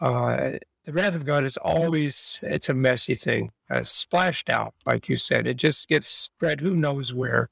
Uh, 0.00 0.52
the 0.84 0.92
wrath 0.92 1.14
of 1.14 1.24
God 1.24 1.44
is 1.44 1.56
always, 1.56 2.38
it's 2.42 2.68
a 2.68 2.74
messy 2.74 3.14
thing, 3.14 3.50
uh, 3.70 3.84
splashed 3.84 4.50
out, 4.50 4.74
like 4.84 5.08
you 5.08 5.16
said. 5.16 5.46
It 5.46 5.56
just 5.56 5.88
gets 5.88 6.08
spread 6.08 6.60
who 6.60 6.76
knows 6.76 7.14
where. 7.14 7.48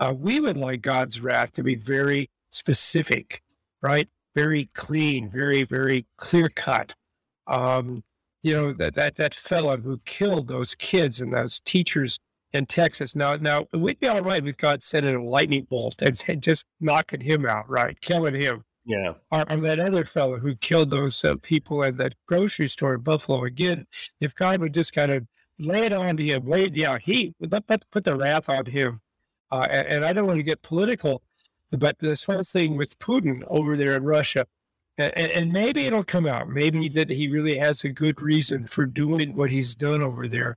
Uh, 0.00 0.12
we 0.16 0.40
would 0.40 0.56
like 0.56 0.82
God's 0.82 1.20
wrath 1.20 1.52
to 1.52 1.62
be 1.62 1.76
very 1.76 2.30
specific, 2.50 3.42
right? 3.80 4.08
Very 4.34 4.70
clean, 4.74 5.30
very, 5.30 5.62
very 5.62 6.06
clear 6.16 6.48
cut. 6.48 6.94
Um, 7.46 8.02
you 8.42 8.54
know, 8.54 8.72
that, 8.72 8.94
that, 8.94 9.16
that 9.16 9.34
fellow 9.34 9.76
who 9.76 10.00
killed 10.04 10.48
those 10.48 10.74
kids 10.74 11.20
and 11.20 11.32
those 11.32 11.60
teachers 11.60 12.18
in 12.54 12.66
Texas. 12.66 13.14
Now, 13.14 13.36
now 13.36 13.66
we'd 13.74 14.00
be 14.00 14.06
all 14.06 14.22
right 14.22 14.42
with 14.42 14.56
God 14.56 14.82
sending 14.82 15.14
a 15.14 15.22
lightning 15.22 15.66
bolt 15.68 16.00
and, 16.00 16.22
and 16.28 16.42
just 16.42 16.64
knocking 16.80 17.20
him 17.20 17.44
out, 17.44 17.68
right? 17.68 18.00
Killing 18.00 18.40
him. 18.40 18.64
Yeah. 18.86 19.14
Or, 19.30 19.50
or 19.50 19.56
that 19.56 19.80
other 19.80 20.04
fellow 20.04 20.38
who 20.38 20.54
killed 20.54 20.90
those 20.90 21.24
uh, 21.24 21.34
people 21.42 21.82
at 21.84 21.96
that 21.98 22.14
grocery 22.26 22.68
store 22.68 22.94
in 22.94 23.00
Buffalo. 23.00 23.44
Again, 23.44 23.86
if 24.20 24.34
God 24.34 24.60
would 24.60 24.72
just 24.72 24.92
kind 24.92 25.10
of 25.10 25.26
lay 25.58 25.86
it 25.86 25.92
on 25.92 26.16
to 26.16 26.22
him, 26.22 26.46
lay 26.46 26.64
it, 26.64 26.76
yeah, 26.76 26.98
he 26.98 27.34
would 27.40 27.50
put, 27.66 27.90
put 27.90 28.04
the 28.04 28.16
wrath 28.16 28.48
on 28.48 28.66
him. 28.66 29.00
Uh, 29.50 29.66
and, 29.70 29.88
and 29.88 30.04
I 30.04 30.12
don't 30.12 30.26
want 30.26 30.38
to 30.38 30.44
get 30.44 30.62
political, 30.62 31.22
but 31.70 31.98
this 31.98 32.24
whole 32.24 32.42
thing 32.42 32.76
with 32.76 32.98
Putin 32.98 33.42
over 33.48 33.76
there 33.76 33.96
in 33.96 34.04
Russia, 34.04 34.46
and, 34.96 35.16
and, 35.16 35.52
maybe 35.52 35.86
it'll 35.86 36.04
come 36.04 36.24
out. 36.24 36.48
Maybe 36.48 36.88
that 36.90 37.10
he 37.10 37.26
really 37.26 37.58
has 37.58 37.82
a 37.82 37.88
good 37.88 38.22
reason 38.22 38.68
for 38.68 38.86
doing 38.86 39.34
what 39.34 39.50
he's 39.50 39.74
done 39.74 40.02
over 40.02 40.28
there. 40.28 40.56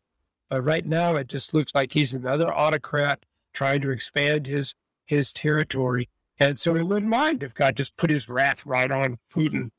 But 0.50 0.64
right 0.64 0.86
now, 0.86 1.16
it 1.16 1.28
just 1.28 1.54
looks 1.54 1.74
like 1.76 1.94
he's 1.94 2.14
another 2.14 2.54
autocrat 2.54 3.26
trying 3.54 3.82
to 3.82 3.92
expand 3.92 4.48
his 4.48 4.74
his 5.06 5.34
territory. 5.34 6.10
And 6.40 6.60
so 6.60 6.76
he 6.76 6.84
wouldn't 6.84 7.10
mind 7.10 7.42
if 7.42 7.54
God 7.54 7.76
just 7.76 7.96
put 7.98 8.10
his 8.10 8.30
wrath 8.30 8.66
right 8.66 8.92
on 8.92 9.18
Putin. 9.34 9.70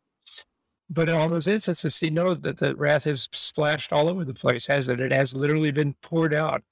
But 0.90 1.08
in 1.08 1.14
all 1.14 1.28
those 1.28 1.46
instances, 1.46 1.98
he 1.98 2.10
knows 2.10 2.40
that 2.40 2.58
the 2.58 2.74
wrath 2.74 3.04
has 3.04 3.28
splashed 3.32 3.92
all 3.92 4.08
over 4.08 4.24
the 4.24 4.34
place, 4.34 4.66
hasn't 4.66 5.00
it? 5.00 5.12
It 5.12 5.14
has 5.14 5.34
literally 5.34 5.70
been 5.70 5.94
poured 6.02 6.32
out. 6.32 6.62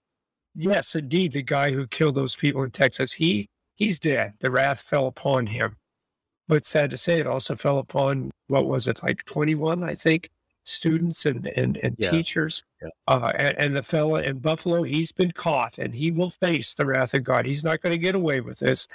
Yes, 0.54 0.94
indeed, 0.94 1.32
the 1.32 1.42
guy 1.42 1.70
who 1.70 1.86
killed 1.86 2.14
those 2.14 2.34
people 2.34 2.62
in 2.62 2.70
Texas, 2.70 3.12
he 3.12 3.48
he's 3.74 3.98
dead. 3.98 4.32
The 4.40 4.50
wrath 4.50 4.80
fell 4.80 5.06
upon 5.06 5.48
him. 5.48 5.76
But 6.48 6.64
sad 6.64 6.90
to 6.90 6.96
say, 6.96 7.20
it 7.20 7.26
also 7.26 7.56
fell 7.56 7.78
upon 7.78 8.30
what 8.46 8.66
was 8.66 8.88
it, 8.88 9.02
like 9.02 9.24
21, 9.26 9.82
I 9.82 9.94
think, 9.94 10.30
students 10.66 11.24
and 11.26 11.46
and, 11.48 11.78
and 11.78 11.96
yeah. 11.98 12.10
teachers. 12.10 12.62
Yeah. 12.82 12.88
Uh, 13.08 13.32
and, 13.36 13.58
and 13.58 13.76
the 13.76 13.82
fellow 13.82 14.16
in 14.16 14.38
Buffalo, 14.38 14.82
he's 14.82 15.12
been 15.12 15.32
caught 15.32 15.78
and 15.78 15.94
he 15.94 16.10
will 16.10 16.30
face 16.30 16.74
the 16.74 16.86
wrath 16.86 17.14
of 17.14 17.24
God. 17.24 17.46
He's 17.46 17.64
not 17.64 17.80
going 17.80 17.92
to 17.92 17.98
get 17.98 18.14
away 18.14 18.40
with 18.40 18.58
this. 18.58 18.86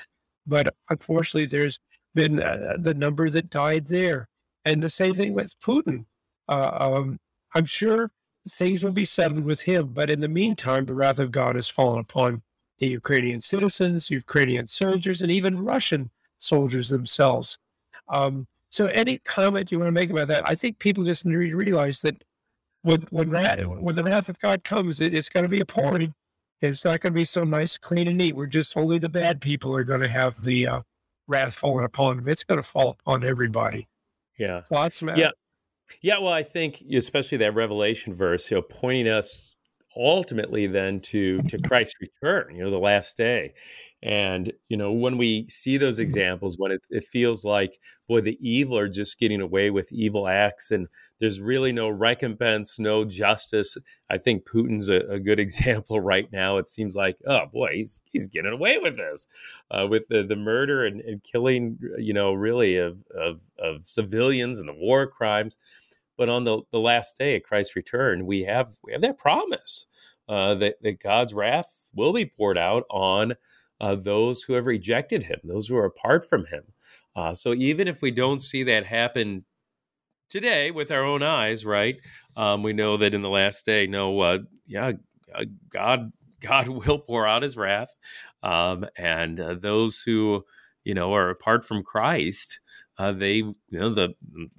But 0.45 0.73
unfortunately, 0.89 1.45
there's 1.45 1.79
been 2.13 2.41
uh, 2.41 2.77
the 2.79 2.93
number 2.93 3.29
that 3.29 3.49
died 3.49 3.87
there. 3.87 4.27
And 4.65 4.81
the 4.81 4.89
same 4.89 5.15
thing 5.15 5.33
with 5.33 5.59
Putin. 5.59 6.05
Uh, 6.47 6.71
um, 6.79 7.19
I'm 7.55 7.65
sure 7.65 8.11
things 8.47 8.83
will 8.83 8.91
be 8.91 9.05
settled 9.05 9.43
with 9.43 9.61
him. 9.61 9.87
But 9.87 10.09
in 10.09 10.19
the 10.19 10.27
meantime, 10.27 10.85
the 10.85 10.93
wrath 10.93 11.19
of 11.19 11.31
God 11.31 11.55
has 11.55 11.69
fallen 11.69 11.99
upon 11.99 12.41
the 12.79 12.87
Ukrainian 12.87 13.41
citizens, 13.41 14.09
Ukrainian 14.09 14.67
soldiers, 14.67 15.21
and 15.21 15.31
even 15.31 15.63
Russian 15.63 16.09
soldiers 16.39 16.89
themselves. 16.89 17.57
Um, 18.09 18.47
so, 18.71 18.87
any 18.87 19.17
comment 19.19 19.69
you 19.71 19.79
want 19.79 19.89
to 19.89 19.91
make 19.91 20.09
about 20.09 20.29
that? 20.29 20.47
I 20.47 20.55
think 20.55 20.79
people 20.79 21.03
just 21.03 21.25
need 21.25 21.49
to 21.49 21.55
realize 21.55 22.01
that 22.01 22.23
when 22.83 23.01
when, 23.11 23.29
when 23.29 23.95
the 23.95 24.03
wrath 24.03 24.29
of 24.29 24.39
God 24.39 24.63
comes, 24.63 25.01
it, 25.01 25.13
it's 25.13 25.29
going 25.29 25.43
to 25.43 25.49
be 25.49 25.59
a 25.59 25.63
appalling. 25.63 26.13
It's 26.61 26.85
not 26.85 27.01
going 27.01 27.13
to 27.13 27.17
be 27.17 27.25
so 27.25 27.43
nice, 27.43 27.77
clean, 27.77 28.07
and 28.07 28.17
neat. 28.17 28.35
We're 28.35 28.45
just 28.45 28.77
only 28.77 28.97
the 28.97 29.09
bad 29.09 29.41
people 29.41 29.75
are 29.75 29.83
going 29.83 30.01
to 30.01 30.07
have 30.07 30.43
the 30.43 30.67
uh, 30.67 30.81
wrath 31.27 31.53
falling 31.53 31.83
upon 31.83 32.17
them. 32.17 32.29
It's 32.29 32.43
going 32.43 32.59
to 32.59 32.63
fall 32.63 32.95
upon 32.99 33.25
everybody. 33.25 33.87
Yeah. 34.37 34.61
Thoughts, 34.61 35.01
Matt? 35.01 35.17
Yeah. 35.17 35.31
Yeah. 36.01 36.19
Well, 36.19 36.31
I 36.31 36.43
think 36.43 36.81
especially 36.93 37.39
that 37.39 37.53
Revelation 37.53 38.13
verse, 38.13 38.49
you 38.49 38.57
know, 38.57 38.61
pointing 38.61 39.09
us 39.09 39.53
ultimately 39.97 40.65
then 40.67 41.01
to 41.01 41.41
to 41.43 41.57
Christ's 41.57 41.95
return. 41.99 42.55
You 42.55 42.63
know, 42.63 42.71
the 42.71 42.77
last 42.77 43.17
day. 43.17 43.53
And, 44.03 44.53
you 44.67 44.77
know, 44.77 44.91
when 44.91 45.19
we 45.19 45.45
see 45.47 45.77
those 45.77 45.99
examples, 45.99 46.57
when 46.57 46.71
it, 46.71 46.81
it, 46.89 47.03
feels 47.03 47.45
like, 47.45 47.77
boy, 48.07 48.21
the 48.21 48.37
evil 48.41 48.75
are 48.75 48.87
just 48.87 49.19
getting 49.19 49.41
away 49.41 49.69
with 49.69 49.91
evil 49.91 50.27
acts 50.27 50.71
and 50.71 50.87
there's 51.19 51.39
really 51.39 51.71
no 51.71 51.87
recompense, 51.87 52.79
no 52.79 53.05
justice. 53.05 53.77
I 54.09 54.17
think 54.17 54.43
Putin's 54.43 54.89
a, 54.89 55.01
a 55.07 55.19
good 55.19 55.39
example 55.39 56.01
right 56.01 56.31
now. 56.31 56.57
It 56.57 56.67
seems 56.67 56.95
like, 56.95 57.17
oh 57.27 57.45
boy, 57.53 57.73
he's, 57.73 58.01
he's 58.05 58.27
getting 58.27 58.51
away 58.51 58.79
with 58.79 58.97
this, 58.97 59.27
uh, 59.69 59.85
with 59.87 60.07
the, 60.07 60.23
the 60.23 60.35
murder 60.35 60.83
and, 60.83 60.99
and, 61.01 61.23
killing, 61.23 61.77
you 61.99 62.13
know, 62.13 62.33
really 62.33 62.77
of, 62.77 63.03
of, 63.15 63.41
of 63.59 63.87
civilians 63.87 64.57
and 64.57 64.67
the 64.67 64.73
war 64.73 65.05
crimes. 65.05 65.57
But 66.17 66.27
on 66.27 66.43
the, 66.43 66.63
the 66.71 66.79
last 66.79 67.19
day 67.19 67.35
of 67.35 67.43
Christ's 67.43 67.75
return, 67.75 68.25
we 68.25 68.45
have, 68.45 68.77
we 68.83 68.93
have 68.93 69.01
that 69.01 69.19
promise 69.19 69.85
uh, 70.27 70.55
that, 70.55 70.81
that 70.81 70.99
God's 70.99 71.35
wrath 71.35 71.71
will 71.93 72.13
be 72.13 72.25
poured 72.25 72.57
out 72.57 72.85
on 72.89 73.35
uh, 73.81 73.95
those 73.95 74.43
who 74.43 74.53
have 74.53 74.67
rejected 74.67 75.23
him, 75.23 75.39
those 75.43 75.67
who 75.67 75.75
are 75.75 75.85
apart 75.85 76.29
from 76.29 76.45
him. 76.45 76.63
Uh, 77.15 77.33
so 77.33 77.53
even 77.53 77.87
if 77.89 78.01
we 78.01 78.11
don't 78.11 78.39
see 78.39 78.63
that 78.63 78.85
happen 78.85 79.43
today 80.29 80.71
with 80.71 80.91
our 80.91 81.03
own 81.03 81.23
eyes, 81.23 81.65
right? 81.65 81.99
Um, 82.37 82.63
we 82.63 82.73
know 82.73 82.95
that 82.97 83.13
in 83.13 83.21
the 83.21 83.29
last 83.29 83.65
day, 83.65 83.87
no, 83.87 84.19
uh, 84.21 84.39
yeah, 84.65 84.93
uh, 85.35 85.45
God, 85.69 86.13
God 86.41 86.67
will 86.69 86.99
pour 86.99 87.27
out 87.27 87.43
His 87.43 87.55
wrath, 87.57 87.93
um, 88.41 88.85
and 88.95 89.39
uh, 89.39 89.53
those 89.53 90.01
who 90.01 90.43
you 90.83 90.95
know 90.95 91.13
are 91.13 91.29
apart 91.29 91.63
from 91.63 91.83
Christ. 91.83 92.59
Uh, 92.97 93.11
they, 93.11 93.35
you 93.35 93.55
know, 93.69 93.93
the 93.93 94.15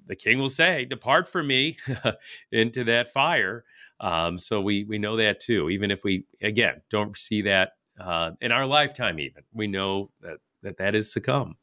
the 0.07 0.15
king 0.15 0.39
will 0.39 0.49
say, 0.49 0.85
"Depart 0.85 1.27
from 1.27 1.49
me 1.49 1.77
into 2.53 2.85
that 2.85 3.13
fire." 3.13 3.65
Um, 3.99 4.39
so 4.39 4.61
we 4.61 4.85
we 4.85 4.99
know 4.99 5.17
that 5.17 5.41
too. 5.41 5.71
Even 5.71 5.91
if 5.91 6.05
we 6.05 6.25
again 6.41 6.83
don't 6.89 7.17
see 7.17 7.43
that 7.43 7.73
uh, 7.99 8.33
in 8.41 8.53
our 8.53 8.67
lifetime, 8.67 9.19
even 9.19 9.43
we 9.53 9.67
know 9.67 10.11
that 10.21 10.39
that, 10.63 10.79
that 10.79 10.95
is 10.95 11.13
to 11.13 11.21
come. 11.21 11.57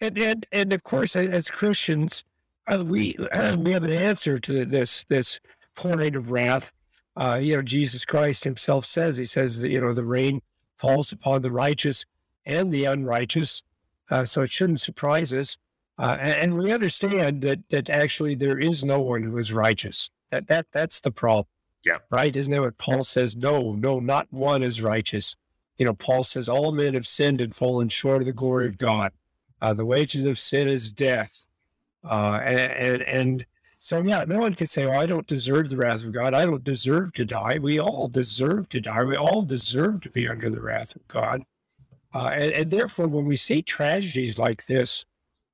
And 0.00 0.18
and 0.18 0.46
and 0.52 0.72
of 0.72 0.82
course, 0.82 1.16
as 1.16 1.50
Christians, 1.50 2.24
uh, 2.66 2.84
we 2.84 3.16
uh, 3.32 3.56
we 3.56 3.72
have 3.72 3.84
an 3.84 3.92
answer 3.92 4.38
to 4.40 4.64
this 4.64 5.04
this 5.04 5.40
point 5.74 6.16
of 6.16 6.30
wrath. 6.30 6.72
Uh, 7.16 7.38
you 7.40 7.56
know, 7.56 7.62
Jesus 7.62 8.04
Christ 8.04 8.44
Himself 8.44 8.84
says 8.84 9.16
He 9.16 9.26
says 9.26 9.60
that 9.60 9.70
you 9.70 9.80
know 9.80 9.94
the 9.94 10.04
rain 10.04 10.42
falls 10.76 11.12
upon 11.12 11.42
the 11.42 11.50
righteous 11.50 12.04
and 12.44 12.70
the 12.70 12.84
unrighteous, 12.84 13.62
uh, 14.10 14.24
so 14.24 14.42
it 14.42 14.50
shouldn't 14.50 14.80
surprise 14.80 15.32
us. 15.32 15.56
Uh, 15.98 16.18
and, 16.20 16.34
and, 16.34 16.54
we 16.58 16.72
understand 16.72 17.40
that 17.40 17.58
that 17.70 17.88
actually 17.88 18.34
there 18.34 18.58
is 18.58 18.84
no 18.84 19.00
one 19.00 19.22
who 19.22 19.38
is 19.38 19.50
righteous. 19.50 20.10
That 20.30 20.46
that 20.48 20.66
that's 20.72 21.00
the 21.00 21.10
problem. 21.10 21.46
Yeah. 21.86 21.98
Right? 22.10 22.34
Isn't 22.34 22.50
that 22.50 22.60
what 22.60 22.78
Paul 22.78 23.04
says? 23.04 23.36
No, 23.36 23.72
no, 23.74 24.00
not 24.00 24.26
one 24.32 24.64
is 24.64 24.82
righteous. 24.82 25.36
You 25.78 25.86
know, 25.86 25.94
Paul 25.94 26.24
says 26.24 26.48
all 26.48 26.72
men 26.72 26.94
have 26.94 27.06
sinned 27.06 27.40
and 27.40 27.54
fallen 27.54 27.88
short 27.88 28.22
of 28.22 28.26
the 28.26 28.32
glory 28.32 28.66
of 28.66 28.76
God. 28.76 29.12
Uh, 29.62 29.72
the 29.72 29.86
wages 29.86 30.24
of 30.24 30.36
sin 30.36 30.68
is 30.68 30.92
death. 30.92 31.46
Uh, 32.02 32.40
and, 32.42 32.72
and, 32.72 33.02
and 33.02 33.46
so, 33.78 34.02
yeah, 34.02 34.24
no 34.26 34.38
one 34.38 34.54
can 34.54 34.66
say, 34.66 34.86
"Well, 34.86 34.98
I 34.98 35.06
don't 35.06 35.26
deserve 35.26 35.68
the 35.68 35.76
wrath 35.76 36.02
of 36.02 36.12
God. 36.12 36.34
I 36.34 36.44
don't 36.44 36.64
deserve 36.64 37.12
to 37.14 37.24
die." 37.24 37.58
We 37.60 37.78
all 37.78 38.08
deserve 38.08 38.68
to 38.70 38.80
die. 38.80 39.04
We 39.04 39.16
all 39.16 39.42
deserve 39.42 40.00
to 40.02 40.10
be 40.10 40.26
under 40.28 40.50
the 40.50 40.60
wrath 40.60 40.96
of 40.96 41.06
God. 41.08 41.42
Uh, 42.14 42.30
and, 42.32 42.52
and, 42.52 42.70
therefore, 42.70 43.06
when 43.06 43.26
we 43.26 43.36
see 43.36 43.62
tragedies 43.62 44.38
like 44.38 44.66
this, 44.66 45.04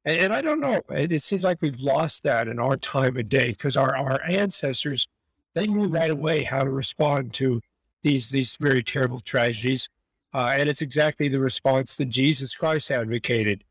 and, 0.04 0.16
and 0.18 0.32
I 0.32 0.40
don't 0.40 0.60
know, 0.60 0.80
it, 0.90 1.10
it, 1.12 1.22
seems 1.22 1.42
like 1.42 1.60
we've 1.60 1.80
lost 1.80 2.22
that 2.22 2.48
in 2.48 2.58
our 2.58 2.76
time 2.76 3.16
of 3.16 3.28
day 3.28 3.50
because 3.50 3.76
our, 3.76 3.96
our 3.96 4.22
ancestors 4.22 5.08
they 5.54 5.66
knew 5.66 5.86
right 5.86 6.10
away 6.10 6.44
how 6.44 6.64
to 6.64 6.70
respond 6.70 7.34
to 7.34 7.60
these 8.02 8.30
these 8.30 8.56
very 8.60 8.82
terrible 8.82 9.20
tragedies, 9.20 9.88
uh, 10.34 10.54
and 10.56 10.68
it's 10.68 10.82
exactly 10.82 11.28
the 11.28 11.40
response 11.40 11.96
that 11.96 12.06
Jesus 12.06 12.54
Christ 12.54 12.90
advocated. 12.90 13.64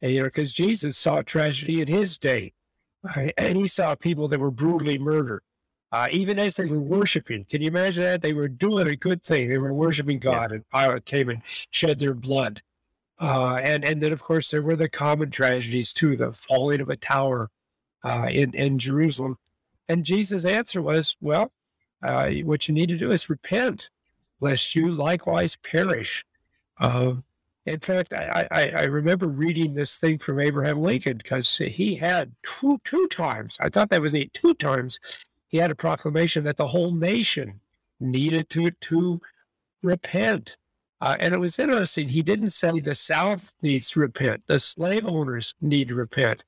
And, 0.00 0.12
you 0.12 0.18
know, 0.20 0.26
because 0.26 0.52
Jesus 0.52 0.96
saw 0.96 1.22
tragedy 1.22 1.80
in 1.80 1.88
his 1.88 2.18
day, 2.18 2.52
uh, 3.04 3.28
and 3.36 3.56
he 3.56 3.66
saw 3.66 3.94
people 3.94 4.28
that 4.28 4.40
were 4.40 4.50
brutally 4.50 4.98
murdered, 4.98 5.42
uh, 5.90 6.08
even 6.10 6.38
as 6.38 6.56
they 6.56 6.66
were 6.66 6.80
worshiping. 6.80 7.44
Can 7.44 7.62
you 7.62 7.68
imagine 7.68 8.04
that? 8.04 8.22
They 8.22 8.32
were 8.32 8.48
doing 8.48 8.88
a 8.88 8.96
good 8.96 9.22
thing. 9.22 9.48
They 9.48 9.58
were 9.58 9.72
worshiping 9.72 10.18
God, 10.18 10.50
yeah. 10.50 10.56
and 10.56 10.68
Pilate 10.70 11.04
came 11.04 11.28
and 11.30 11.42
shed 11.70 11.98
their 11.98 12.14
blood. 12.14 12.62
Uh, 13.20 13.54
and 13.56 13.84
and 13.84 14.00
then 14.00 14.12
of 14.12 14.22
course 14.22 14.50
there 14.50 14.62
were 14.62 14.76
the 14.76 14.88
common 14.88 15.30
tragedies 15.30 15.92
too, 15.92 16.16
the 16.16 16.30
falling 16.30 16.80
of 16.80 16.88
a 16.88 16.96
tower 16.96 17.50
uh, 18.04 18.28
in 18.30 18.54
in 18.54 18.78
Jerusalem, 18.78 19.36
and 19.88 20.04
Jesus' 20.04 20.44
answer 20.44 20.82
was, 20.82 21.16
Well, 21.20 21.52
uh, 22.02 22.30
what 22.44 22.68
you 22.68 22.74
need 22.74 22.88
to 22.90 22.98
do 22.98 23.10
is 23.10 23.30
repent, 23.30 23.90
lest 24.40 24.74
you 24.74 24.90
likewise 24.90 25.56
perish. 25.56 26.24
Uh, 26.78 27.14
in 27.66 27.80
fact, 27.80 28.12
I, 28.12 28.46
I, 28.50 28.68
I, 28.70 28.82
remember 28.84 29.26
reading 29.26 29.74
this 29.74 29.96
thing 29.96 30.18
from 30.18 30.40
Abraham 30.40 30.80
Lincoln 30.80 31.18
because 31.18 31.56
he 31.56 31.96
had 31.96 32.32
two, 32.42 32.78
two 32.84 33.06
times, 33.08 33.58
I 33.60 33.68
thought 33.68 33.90
that 33.90 34.00
was 34.00 34.14
eight, 34.14 34.32
two 34.32 34.54
times, 34.54 34.98
he 35.48 35.58
had 35.58 35.70
a 35.70 35.74
proclamation 35.74 36.44
that 36.44 36.56
the 36.56 36.68
whole 36.68 36.92
nation 36.92 37.60
needed 38.00 38.48
to, 38.50 38.70
to 38.70 39.20
repent. 39.82 40.56
Uh, 41.00 41.16
and 41.20 41.34
it 41.34 41.40
was 41.40 41.58
interesting. 41.58 42.08
He 42.08 42.22
didn't 42.22 42.50
say 42.50 42.80
the 42.80 42.94
South 42.94 43.54
needs 43.60 43.90
to 43.90 44.00
repent, 44.00 44.46
the 44.46 44.60
slave 44.60 45.06
owners 45.06 45.54
need 45.60 45.88
to 45.88 45.94
repent, 45.94 46.44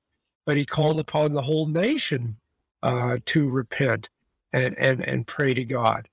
but 0.47 0.57
he 0.57 0.65
called 0.65 0.99
upon 0.99 1.33
the 1.33 1.43
whole 1.43 1.67
nation 1.67 2.37
uh, 2.83 3.19
to 3.27 3.49
repent 3.49 4.09
and, 4.53 4.77
and, 4.79 5.07
and 5.07 5.27
pray 5.27 5.55
to 5.55 5.65
God. 5.65 6.09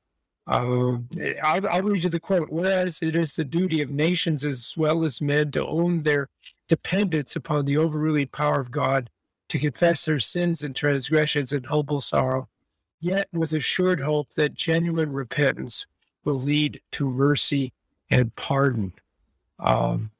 Um, 0.47 1.09
I'll, 1.43 1.67
I'll 1.67 1.83
read 1.83 2.03
you 2.03 2.09
the 2.09 2.19
quote. 2.19 2.50
Whereas 2.50 3.00
it 3.01 3.15
is 3.15 3.33
the 3.33 3.43
duty 3.43 3.81
of 3.81 3.89
nations 3.89 4.45
as 4.45 4.74
well 4.77 5.03
as 5.03 5.21
men 5.21 5.51
to 5.51 5.65
own 5.65 6.03
their 6.03 6.29
dependence 6.67 7.36
upon 7.36 7.65
the 7.65 7.77
overruling 7.77 8.27
power 8.27 8.59
of 8.59 8.71
God, 8.71 9.09
to 9.50 9.59
confess 9.59 10.05
their 10.05 10.19
sins 10.19 10.62
and 10.63 10.75
transgressions 10.75 11.51
in 11.51 11.63
humble 11.63 12.01
sorrow, 12.01 12.47
yet 13.00 13.27
with 13.33 13.53
assured 13.53 14.00
hope 14.00 14.33
that 14.36 14.53
genuine 14.53 15.12
repentance 15.12 15.86
will 16.24 16.39
lead 16.39 16.81
to 16.91 17.09
mercy 17.09 17.74
and 18.09 18.36
pardon. 18.36 18.93
Um, 19.59 20.12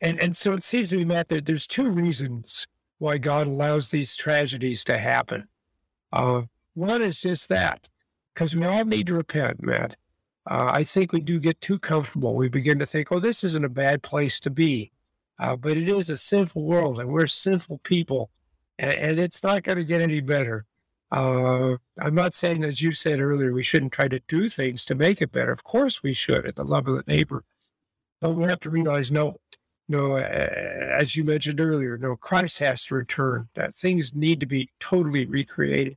and 0.00 0.20
and 0.20 0.36
so 0.36 0.52
it 0.52 0.64
seems 0.64 0.88
to 0.90 0.96
me, 0.96 1.04
Matt, 1.04 1.28
that 1.28 1.46
there's 1.46 1.66
two 1.66 1.90
reasons 1.90 2.66
why 2.98 3.18
God 3.18 3.46
allows 3.46 3.88
these 3.88 4.16
tragedies 4.16 4.84
to 4.84 4.98
happen. 4.98 5.48
Uh, 6.12 6.42
one 6.74 7.02
is 7.02 7.18
just 7.18 7.48
that, 7.48 7.88
because 8.34 8.54
we 8.54 8.64
all 8.64 8.84
need 8.84 9.06
to 9.06 9.14
repent, 9.14 9.62
Matt. 9.62 9.96
Uh, 10.50 10.70
I 10.72 10.84
think 10.84 11.12
we 11.12 11.20
do 11.20 11.38
get 11.38 11.60
too 11.60 11.78
comfortable. 11.78 12.34
We 12.34 12.48
begin 12.48 12.78
to 12.80 12.86
think, 12.86 13.12
oh, 13.12 13.20
this 13.20 13.44
isn't 13.44 13.64
a 13.64 13.68
bad 13.68 14.02
place 14.02 14.40
to 14.40 14.50
be. 14.50 14.90
Uh, 15.38 15.56
but 15.56 15.76
it 15.76 15.88
is 15.88 16.10
a 16.10 16.16
sinful 16.16 16.62
world, 16.62 17.00
and 17.00 17.08
we're 17.08 17.26
sinful 17.26 17.78
people, 17.78 18.30
and, 18.78 18.92
and 18.92 19.18
it's 19.18 19.42
not 19.42 19.62
going 19.62 19.78
to 19.78 19.84
get 19.84 20.00
any 20.00 20.20
better. 20.20 20.66
Uh, 21.10 21.76
I'm 21.98 22.14
not 22.14 22.32
saying, 22.32 22.64
as 22.64 22.80
you 22.80 22.92
said 22.92 23.20
earlier, 23.20 23.52
we 23.52 23.62
shouldn't 23.62 23.92
try 23.92 24.08
to 24.08 24.20
do 24.28 24.48
things 24.48 24.84
to 24.84 24.94
make 24.94 25.20
it 25.20 25.32
better. 25.32 25.50
Of 25.50 25.64
course, 25.64 26.02
we 26.02 26.12
should 26.12 26.46
at 26.46 26.56
the 26.56 26.64
love 26.64 26.86
of 26.86 26.96
the 26.96 27.12
neighbor. 27.12 27.44
But 28.20 28.30
we 28.30 28.44
have 28.44 28.60
to 28.60 28.70
realize, 28.70 29.10
no, 29.10 29.36
no, 29.88 30.16
as 30.16 31.16
you 31.16 31.24
mentioned 31.24 31.60
earlier, 31.60 31.98
no, 31.98 32.14
Christ 32.14 32.58
has 32.60 32.84
to 32.84 32.94
return. 32.94 33.48
That 33.54 33.74
things 33.74 34.14
need 34.14 34.40
to 34.40 34.46
be 34.46 34.70
totally 34.80 35.26
recreated. 35.26 35.96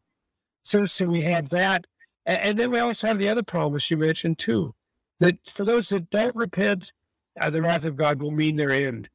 So, 0.66 0.88
so 0.88 1.06
we 1.06 1.22
have 1.22 1.50
that, 1.50 1.86
and, 2.26 2.58
then 2.58 2.72
we 2.72 2.80
also 2.80 3.06
have 3.06 3.20
the 3.20 3.30
other 3.30 3.44
promise 3.44 3.92
you 3.92 3.98
mentioned 3.98 4.40
too, 4.40 4.74
that 5.20 5.38
for 5.48 5.64
those 5.64 5.90
that 5.90 6.10
don't 6.10 6.36
repent, 6.36 6.92
uh, 7.40 7.52
the 7.52 7.62
wrath 7.62 7.86
of 7.86 7.96
God 7.96 8.20
will 8.20 8.32
mean 8.32 8.56
their 8.56 8.72
end. 8.72 9.08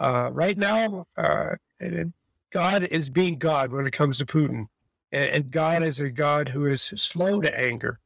Uh, 0.00 0.30
right 0.32 0.58
now, 0.58 1.06
uh, 1.16 1.54
God 2.50 2.82
is 2.82 3.10
being 3.10 3.38
God 3.38 3.70
when 3.70 3.86
it 3.86 3.92
comes 3.92 4.18
to 4.18 4.26
Putin. 4.26 4.66
And, 5.12 5.30
and 5.30 5.50
God 5.52 5.84
is 5.84 6.00
a 6.00 6.10
God 6.10 6.48
who 6.48 6.66
is 6.66 6.82
slow 6.82 7.40
to 7.42 7.58
anger, 7.60 8.00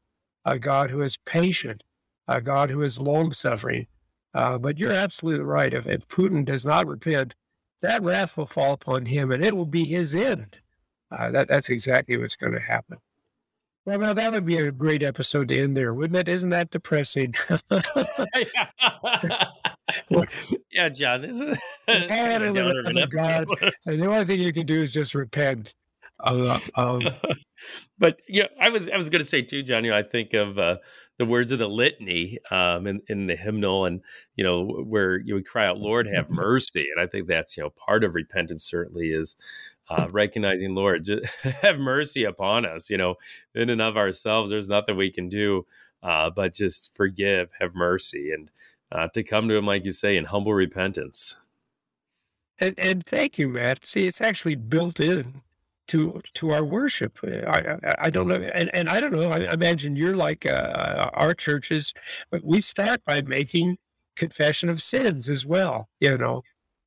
a 0.45 0.59
God 0.59 0.91
who 0.91 1.01
is 1.01 1.17
patient, 1.17 1.83
a 2.29 2.43
God 2.43 2.69
who 2.69 2.83
is 2.83 3.01
long 3.01 3.33
suffering. 3.33 3.87
Uh, 4.35 4.59
but 4.59 4.77
you're 4.77 4.93
absolutely 4.93 5.47
right. 5.47 5.73
If, 5.73 5.87
if 5.87 6.07
Putin 6.09 6.45
does 6.45 6.67
not 6.67 6.87
repent, 6.87 7.37
that 7.81 8.03
wrath 8.03 8.37
will 8.37 8.45
fall 8.45 8.75
upon 8.75 9.07
him 9.07 9.33
and 9.33 9.43
it 9.43 9.57
will 9.57 9.65
be 9.65 9.87
his 9.87 10.15
end. 10.15 10.59
Uh, 11.13 11.31
that, 11.31 11.49
that's 11.49 11.69
exactly 11.69 12.17
what's 12.17 12.37
going 12.37 12.53
to 12.53 12.61
happen. 12.61 12.99
Well, 13.85 13.99
now 13.99 14.13
that 14.13 14.31
would 14.31 14.47
be 14.47 14.59
a 14.59 14.71
great 14.71 15.03
episode 15.03 15.49
to 15.49 15.59
end 15.59 15.77
there, 15.77 15.93
wouldn't 15.93 16.17
it? 16.17 16.29
Isn't 16.29 16.51
that 16.51 16.71
depressing? 16.71 17.35
yeah, 20.71 20.89
John, 20.89 21.23
this 21.23 21.41
is 21.41 21.59
and 21.89 22.57
the, 22.57 23.09
God, 23.11 23.49
and 23.87 24.01
the 24.01 24.07
only 24.07 24.25
thing 24.25 24.41
you 24.41 24.53
can 24.53 24.67
do 24.67 24.83
is 24.83 24.93
just 24.93 25.17
repent. 25.17 25.75
Uh, 26.21 26.61
um, 26.77 27.03
but 27.99 28.21
yeah, 28.29 28.47
I 28.61 28.69
was 28.69 28.89
I 28.89 28.97
was 28.97 29.11
going 29.11 29.25
to 29.25 29.29
say 29.29 29.43
too, 29.43 29.65
john 29.65 29.83
Johnny. 29.83 29.93
I 29.93 30.05
think 30.05 30.33
of 30.33 30.57
uh, 30.59 30.77
the 31.19 31.25
words 31.25 31.51
of 31.51 31.59
the 31.59 31.69
litany 31.69 32.39
um, 32.53 32.87
in, 32.87 33.01
in 33.09 33.27
the 33.27 33.35
hymnal, 33.35 33.85
and 33.85 34.03
you 34.37 34.45
know 34.45 34.65
where 34.65 35.19
you 35.19 35.35
would 35.35 35.47
cry 35.47 35.67
out, 35.67 35.79
"Lord, 35.79 36.07
have 36.07 36.31
mercy." 36.31 36.87
And 36.95 37.03
I 37.03 37.09
think 37.09 37.27
that's 37.27 37.57
you 37.57 37.65
know 37.65 37.71
part 37.71 38.05
of 38.05 38.15
repentance. 38.15 38.65
Certainly 38.65 39.09
is 39.09 39.35
uh, 39.93 40.09
recognizing, 40.11 40.75
Lord, 40.75 41.05
just 41.05 41.27
have 41.43 41.79
mercy 41.79 42.25
upon 42.25 42.65
us. 42.65 42.89
You 42.89 42.97
know, 42.97 43.17
in 43.55 43.69
and 43.69 43.83
of 43.83 43.97
ourselves, 43.97 44.51
there's 44.51 44.69
nothing 44.69 44.97
we 44.97 45.11
can 45.11 45.29
do, 45.29 45.67
uh, 46.03 46.31
but 46.31 46.55
just 46.55 46.95
forgive, 46.95 47.51
have 47.61 47.75
mercy, 47.75 48.33
and 48.33 48.51
uh, 48.91 49.09
to 49.09 49.23
come 49.23 49.49
to 49.49 49.57
Him, 49.57 49.67
like 49.67 49.85
you 49.85 49.93
say, 49.93 50.17
in 50.17 50.27
humble 50.27 50.55
repentance. 50.55 51.37
And, 52.59 52.75
and 52.79 53.05
thank 53.05 53.39
you, 53.39 53.49
Matt. 53.49 53.85
See, 53.87 54.07
it's 54.07 54.21
actually 54.21 54.55
built 54.55 55.01
in 55.01 55.43
to 55.89 56.23
to 56.35 56.53
our 56.53 56.65
worship. 56.65 57.19
I 57.23 57.77
I, 57.85 57.95
I 57.99 58.11
don't 58.11 58.29
know, 58.29 58.37
and, 58.37 58.71
and 58.75 58.89
I 58.89 59.01
don't 59.01 59.13
know. 59.13 59.31
I 59.31 59.53
imagine 59.53 59.97
you're 59.97 60.17
like 60.17 60.47
uh, 60.47 61.11
our 61.13 61.35
churches, 61.35 61.93
but 62.31 62.45
we 62.45 62.61
start 62.61 63.05
by 63.05 63.21
making 63.21 63.79
confession 64.17 64.69
of 64.69 64.81
sins 64.81 65.29
as 65.29 65.45
well. 65.45 65.89
You 66.01 66.17
know, 66.17 66.43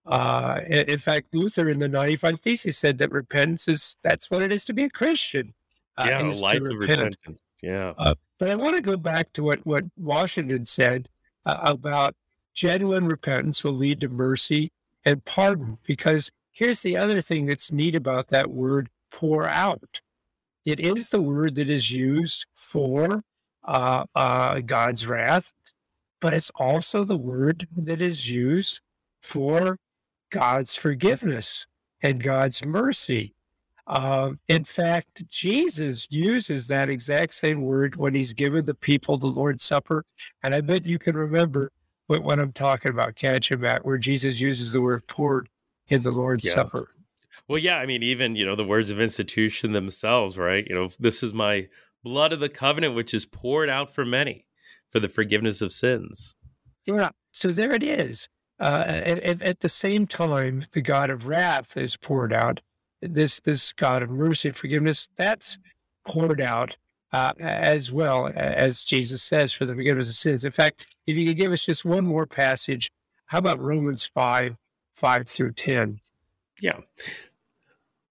uh, 0.05 0.59
in 0.67 0.97
fact, 0.97 1.33
Luther 1.33 1.69
in 1.69 1.79
the 1.79 1.87
95 1.87 2.39
Theses 2.39 2.77
said 2.77 2.97
that 2.99 3.11
repentance 3.11 3.67
is 3.67 3.97
that's 4.03 4.29
what 4.29 4.41
it 4.41 4.51
is 4.51 4.65
to 4.65 4.73
be 4.73 4.83
a 4.83 4.89
Christian. 4.89 5.53
Uh, 5.97 6.05
yeah, 6.07 6.21
a 6.21 6.31
life 6.31 6.61
of 6.61 6.63
repentance. 6.63 7.41
Yeah. 7.63 7.93
Uh, 7.97 8.15
but 8.37 8.49
I 8.49 8.55
want 8.55 8.75
to 8.75 8.81
go 8.81 8.97
back 8.97 9.31
to 9.33 9.43
what, 9.43 9.65
what 9.65 9.85
Washington 9.97 10.65
said 10.65 11.07
uh, 11.45 11.59
about 11.63 12.15
genuine 12.53 13.07
repentance 13.07 13.63
will 13.63 13.73
lead 13.73 14.01
to 14.01 14.09
mercy 14.09 14.71
and 15.05 15.23
pardon. 15.25 15.77
Because 15.83 16.31
here's 16.51 16.81
the 16.81 16.97
other 16.97 17.21
thing 17.21 17.45
that's 17.45 17.71
neat 17.71 17.95
about 17.95 18.27
that 18.27 18.51
word 18.51 18.89
pour 19.09 19.47
out 19.47 20.01
it 20.65 20.79
is 20.79 21.09
the 21.09 21.21
word 21.21 21.55
that 21.55 21.69
is 21.69 21.91
used 21.91 22.47
for 22.55 23.21
uh, 23.63 24.05
uh, 24.15 24.59
God's 24.61 25.05
wrath, 25.05 25.53
but 26.19 26.33
it's 26.33 26.49
also 26.55 27.03
the 27.03 27.17
word 27.17 27.67
that 27.75 28.01
is 28.01 28.29
used 28.29 28.81
for 29.21 29.77
God's 30.35 30.75
forgiveness 30.75 31.65
and 32.01 32.21
God's 32.21 32.65
mercy. 32.65 33.33
Uh, 33.87 34.31
in 34.49 34.65
fact, 34.65 35.25
Jesus 35.29 36.07
uses 36.09 36.67
that 36.67 36.89
exact 36.89 37.33
same 37.33 37.61
word 37.61 37.95
when 37.95 38.13
he's 38.13 38.33
given 38.33 38.65
the 38.65 38.73
people 38.73 39.17
the 39.17 39.27
Lord's 39.27 39.63
Supper. 39.63 40.03
And 40.43 40.53
I 40.53 40.59
bet 40.59 40.85
you 40.85 40.99
can 40.99 41.15
remember 41.15 41.71
what, 42.07 42.21
what 42.21 42.37
I'm 42.37 42.51
talking 42.51 42.91
about, 42.91 43.15
catch 43.15 43.49
him 43.49 43.63
at, 43.63 43.85
where 43.85 43.97
Jesus 43.97 44.41
uses 44.41 44.73
the 44.73 44.81
word 44.81 45.07
poured 45.07 45.47
in 45.87 46.03
the 46.03 46.11
Lord's 46.11 46.45
yeah. 46.45 46.55
Supper. 46.55 46.89
Well, 47.47 47.59
yeah, 47.59 47.77
I 47.77 47.85
mean, 47.85 48.03
even, 48.03 48.35
you 48.35 48.45
know, 48.45 48.57
the 48.57 48.65
words 48.65 48.91
of 48.91 48.99
institution 48.99 49.71
themselves, 49.71 50.37
right? 50.37 50.65
You 50.67 50.75
know, 50.75 50.89
this 50.99 51.23
is 51.23 51.33
my 51.33 51.69
blood 52.03 52.33
of 52.33 52.41
the 52.41 52.49
covenant, 52.49 52.93
which 52.93 53.13
is 53.13 53.25
poured 53.25 53.69
out 53.69 53.93
for 53.95 54.03
many 54.03 54.47
for 54.91 54.99
the 54.99 55.07
forgiveness 55.07 55.61
of 55.61 55.71
sins. 55.71 56.35
Yeah. 56.85 57.11
So 57.31 57.53
there 57.53 57.71
it 57.71 57.83
is. 57.83 58.27
Uh, 58.59 58.83
at, 58.87 59.41
at, 59.41 59.59
the 59.59 59.69
same 59.69 60.07
time, 60.07 60.63
the 60.71 60.81
God 60.81 61.09
of 61.09 61.27
wrath 61.27 61.75
is 61.75 61.97
poured 61.97 62.31
out. 62.31 62.61
This 63.01 63.41
this 63.41 63.73
God 63.73 64.01
of 64.01 64.09
mercy 64.09 64.47
and 64.47 64.55
forgiveness 64.55 65.09
that's 65.17 65.59
poured 66.05 66.39
out 66.39 66.77
uh, 67.11 67.33
as 67.39 67.91
well 67.91 68.31
as 68.35 68.83
Jesus 68.83 69.23
says 69.23 69.53
for 69.53 69.65
the 69.65 69.75
forgiveness 69.75 70.09
of 70.09 70.15
sins. 70.15 70.43
In 70.43 70.51
fact, 70.51 70.87
if 71.05 71.17
you 71.17 71.27
could 71.27 71.37
give 71.37 71.51
us 71.51 71.65
just 71.65 71.85
one 71.85 72.05
more 72.05 72.25
passage, 72.25 72.91
how 73.27 73.37
about 73.37 73.59
Romans 73.59 74.05
five 74.05 74.55
five 74.93 75.27
through 75.27 75.53
ten? 75.53 75.99
Yeah. 76.61 76.79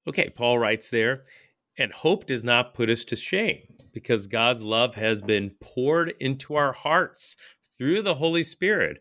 Okay, 0.06 0.30
Paul 0.30 0.58
writes 0.58 0.90
there, 0.90 1.24
and 1.78 1.92
hope 1.92 2.26
does 2.26 2.44
not 2.44 2.74
put 2.74 2.90
us 2.90 3.04
to 3.04 3.16
shame 3.16 3.62
because 3.92 4.26
God's 4.26 4.62
love 4.62 4.96
has 4.96 5.22
been 5.22 5.52
poured 5.60 6.14
into 6.20 6.54
our 6.54 6.72
hearts 6.72 7.36
through 7.76 8.02
the 8.02 8.14
Holy 8.14 8.42
Spirit 8.42 9.00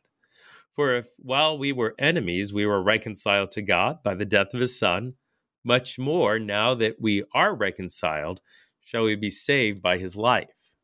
For 0.73 0.95
if 0.95 1.07
while 1.17 1.57
we 1.57 1.71
were 1.73 1.95
enemies, 1.99 2.53
we 2.53 2.65
were 2.65 2.81
reconciled 2.81 3.51
to 3.51 3.61
God 3.61 4.01
by 4.03 4.15
the 4.15 4.25
death 4.25 4.53
of 4.53 4.61
his 4.61 4.77
Son, 4.77 5.15
much 5.63 5.99
more 5.99 6.39
now 6.39 6.73
that 6.75 7.01
we 7.01 7.23
are 7.33 7.53
reconciled, 7.53 8.39
shall 8.83 9.03
we 9.03 9.15
be 9.15 9.31
saved 9.31 9.81
by 9.81 9.97
his 9.97 10.15
life. 10.15 10.75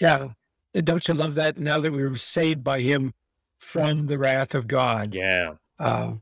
Yeah. 0.00 0.28
Don't 0.72 1.06
you 1.06 1.14
love 1.14 1.34
that? 1.36 1.58
Now 1.58 1.78
that 1.78 1.92
we 1.92 2.02
were 2.02 2.16
saved 2.16 2.64
by 2.64 2.80
him 2.80 3.12
from 3.58 4.06
the 4.06 4.18
wrath 4.18 4.54
of 4.54 4.66
God. 4.66 5.14
Yeah. 5.14 5.54
Uh, 5.78 6.14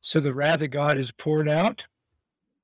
so 0.00 0.20
the 0.20 0.34
wrath 0.34 0.62
of 0.62 0.70
God 0.70 0.96
is 0.96 1.10
poured 1.10 1.48
out, 1.48 1.86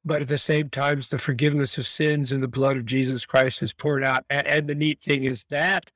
but 0.05 0.23
at 0.23 0.29
the 0.29 0.39
same 0.39 0.71
time, 0.71 1.01
the 1.11 1.19
forgiveness 1.19 1.77
of 1.77 1.87
sins 1.87 2.33
and 2.33 2.43
the 2.43 2.49
blood 2.49 2.77
of 2.77 2.87
Jesus 2.87 3.27
Christ 3.27 3.63
is 3.63 3.73
poured 3.73 4.03
out. 4.03 4.25
And, 4.31 4.47
and 4.47 4.69
the 4.69 4.75
neat 4.75 5.03
thing 5.03 5.25
is 5.25 5.45
that 5.51 5.91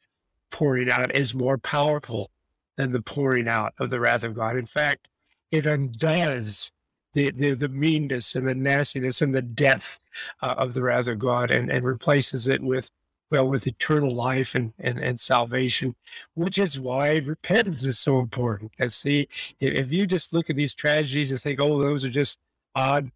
pouring 0.50 0.90
out 0.90 1.14
is 1.14 1.34
more 1.34 1.56
powerful 1.56 2.30
than 2.78 2.92
the 2.92 3.02
pouring 3.02 3.48
out 3.48 3.74
of 3.78 3.90
the 3.90 3.98
wrath 4.00 4.22
of 4.22 4.34
God. 4.34 4.56
In 4.56 4.64
fact, 4.64 5.08
it 5.50 5.66
undoes 5.66 6.70
the, 7.12 7.32
the, 7.32 7.54
the 7.54 7.68
meanness 7.68 8.36
and 8.36 8.46
the 8.46 8.54
nastiness 8.54 9.20
and 9.20 9.34
the 9.34 9.42
death 9.42 9.98
uh, 10.40 10.54
of 10.56 10.74
the 10.74 10.82
wrath 10.82 11.08
of 11.08 11.18
God 11.18 11.50
and, 11.50 11.70
and 11.70 11.84
replaces 11.84 12.46
it 12.48 12.62
with 12.62 12.88
well, 13.30 13.46
with 13.46 13.66
eternal 13.66 14.14
life 14.14 14.54
and, 14.54 14.72
and, 14.78 14.98
and 14.98 15.20
salvation, 15.20 15.94
which 16.32 16.56
is 16.56 16.80
why 16.80 17.16
repentance 17.16 17.84
is 17.84 17.98
so 17.98 18.20
important. 18.20 18.72
And 18.78 18.90
see, 18.90 19.28
if 19.60 19.92
you 19.92 20.06
just 20.06 20.32
look 20.32 20.48
at 20.48 20.56
these 20.56 20.72
tragedies 20.72 21.30
and 21.30 21.38
think, 21.38 21.60
oh, 21.60 21.78
those 21.78 22.06
are 22.06 22.08
just 22.08 22.38
odd 22.74 23.10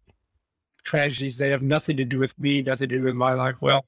tragedies, 0.83 1.39
they 1.39 1.49
have 1.49 1.63
nothing 1.63 1.97
to 1.97 2.05
do 2.05 2.19
with 2.19 2.37
me, 2.37 2.61
nothing 2.61 2.89
to 2.89 2.97
do 2.99 3.03
with 3.03 3.15
my 3.15 3.33
life, 3.33 3.55
well, 3.59 3.85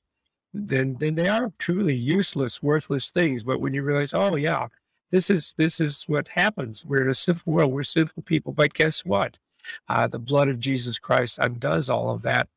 then 0.52 0.96
then 1.00 1.14
they 1.14 1.28
are 1.28 1.52
truly 1.60 1.94
useless, 1.94 2.64
worthless 2.64 3.12
things. 3.12 3.44
But 3.44 3.60
when 3.60 3.76
you 3.76 3.84
realize, 3.84 4.14
oh 4.14 4.36
yeah, 4.36 4.70
this 5.16 5.30
is 5.30 5.54
this 5.58 5.80
is 5.80 6.04
what 6.08 6.28
happens. 6.28 6.84
We're 6.84 7.04
in 7.04 7.10
a 7.10 7.14
sinful 7.14 7.54
world. 7.54 7.72
We're 7.72 7.84
sinful 7.84 8.24
people. 8.24 8.52
But 8.52 8.74
guess 8.74 9.06
what? 9.06 9.38
Uh, 9.88 10.08
the 10.08 10.20
blood 10.20 10.50
of 10.50 10.60
Jesus 10.60 11.00
Christ 11.00 11.40
undoes 11.40 11.90
all 11.90 12.10
of 12.10 12.22
that. 12.24 12.50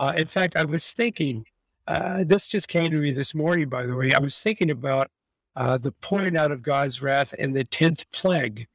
Uh, 0.00 0.12
in 0.16 0.26
fact, 0.26 0.56
I 0.56 0.64
was 0.64 0.90
thinking, 0.90 1.46
uh, 1.86 2.24
this 2.26 2.48
just 2.48 2.66
came 2.66 2.90
to 2.90 2.96
me 2.96 3.12
this 3.12 3.32
morning, 3.32 3.68
by 3.68 3.86
the 3.86 3.94
way. 3.94 4.12
I 4.12 4.18
was 4.18 4.40
thinking 4.40 4.72
about 4.72 5.08
uh, 5.54 5.78
the 5.78 5.92
pouring 5.92 6.36
out 6.36 6.50
of 6.50 6.64
God's 6.64 7.00
wrath 7.00 7.32
in 7.34 7.52
the 7.52 7.64
10th 7.64 8.04
plague. 8.12 8.66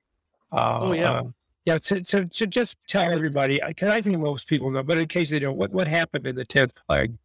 Uh, 0.52 0.80
oh, 0.82 0.92
yeah. 0.94 1.12
Uh, 1.12 1.24
yeah, 1.66 1.78
to, 1.80 2.02
to, 2.02 2.26
to, 2.26 2.48
just 2.48 2.78
tell 2.88 3.12
everybody, 3.12 3.60
because 3.68 3.90
I 3.90 4.00
think 4.00 4.20
most 4.20 4.48
people 4.48 4.70
know, 4.70 4.84
but 4.84 5.00
in 5.00 5.08
case 5.08 5.32
they 5.32 5.40
don't, 5.40 5.58
what, 5.58 5.72
what 5.72 5.88
happened 5.88 6.28
in 6.28 6.36
the 6.36 6.46
10th 6.46 6.74
plague? 6.88 7.18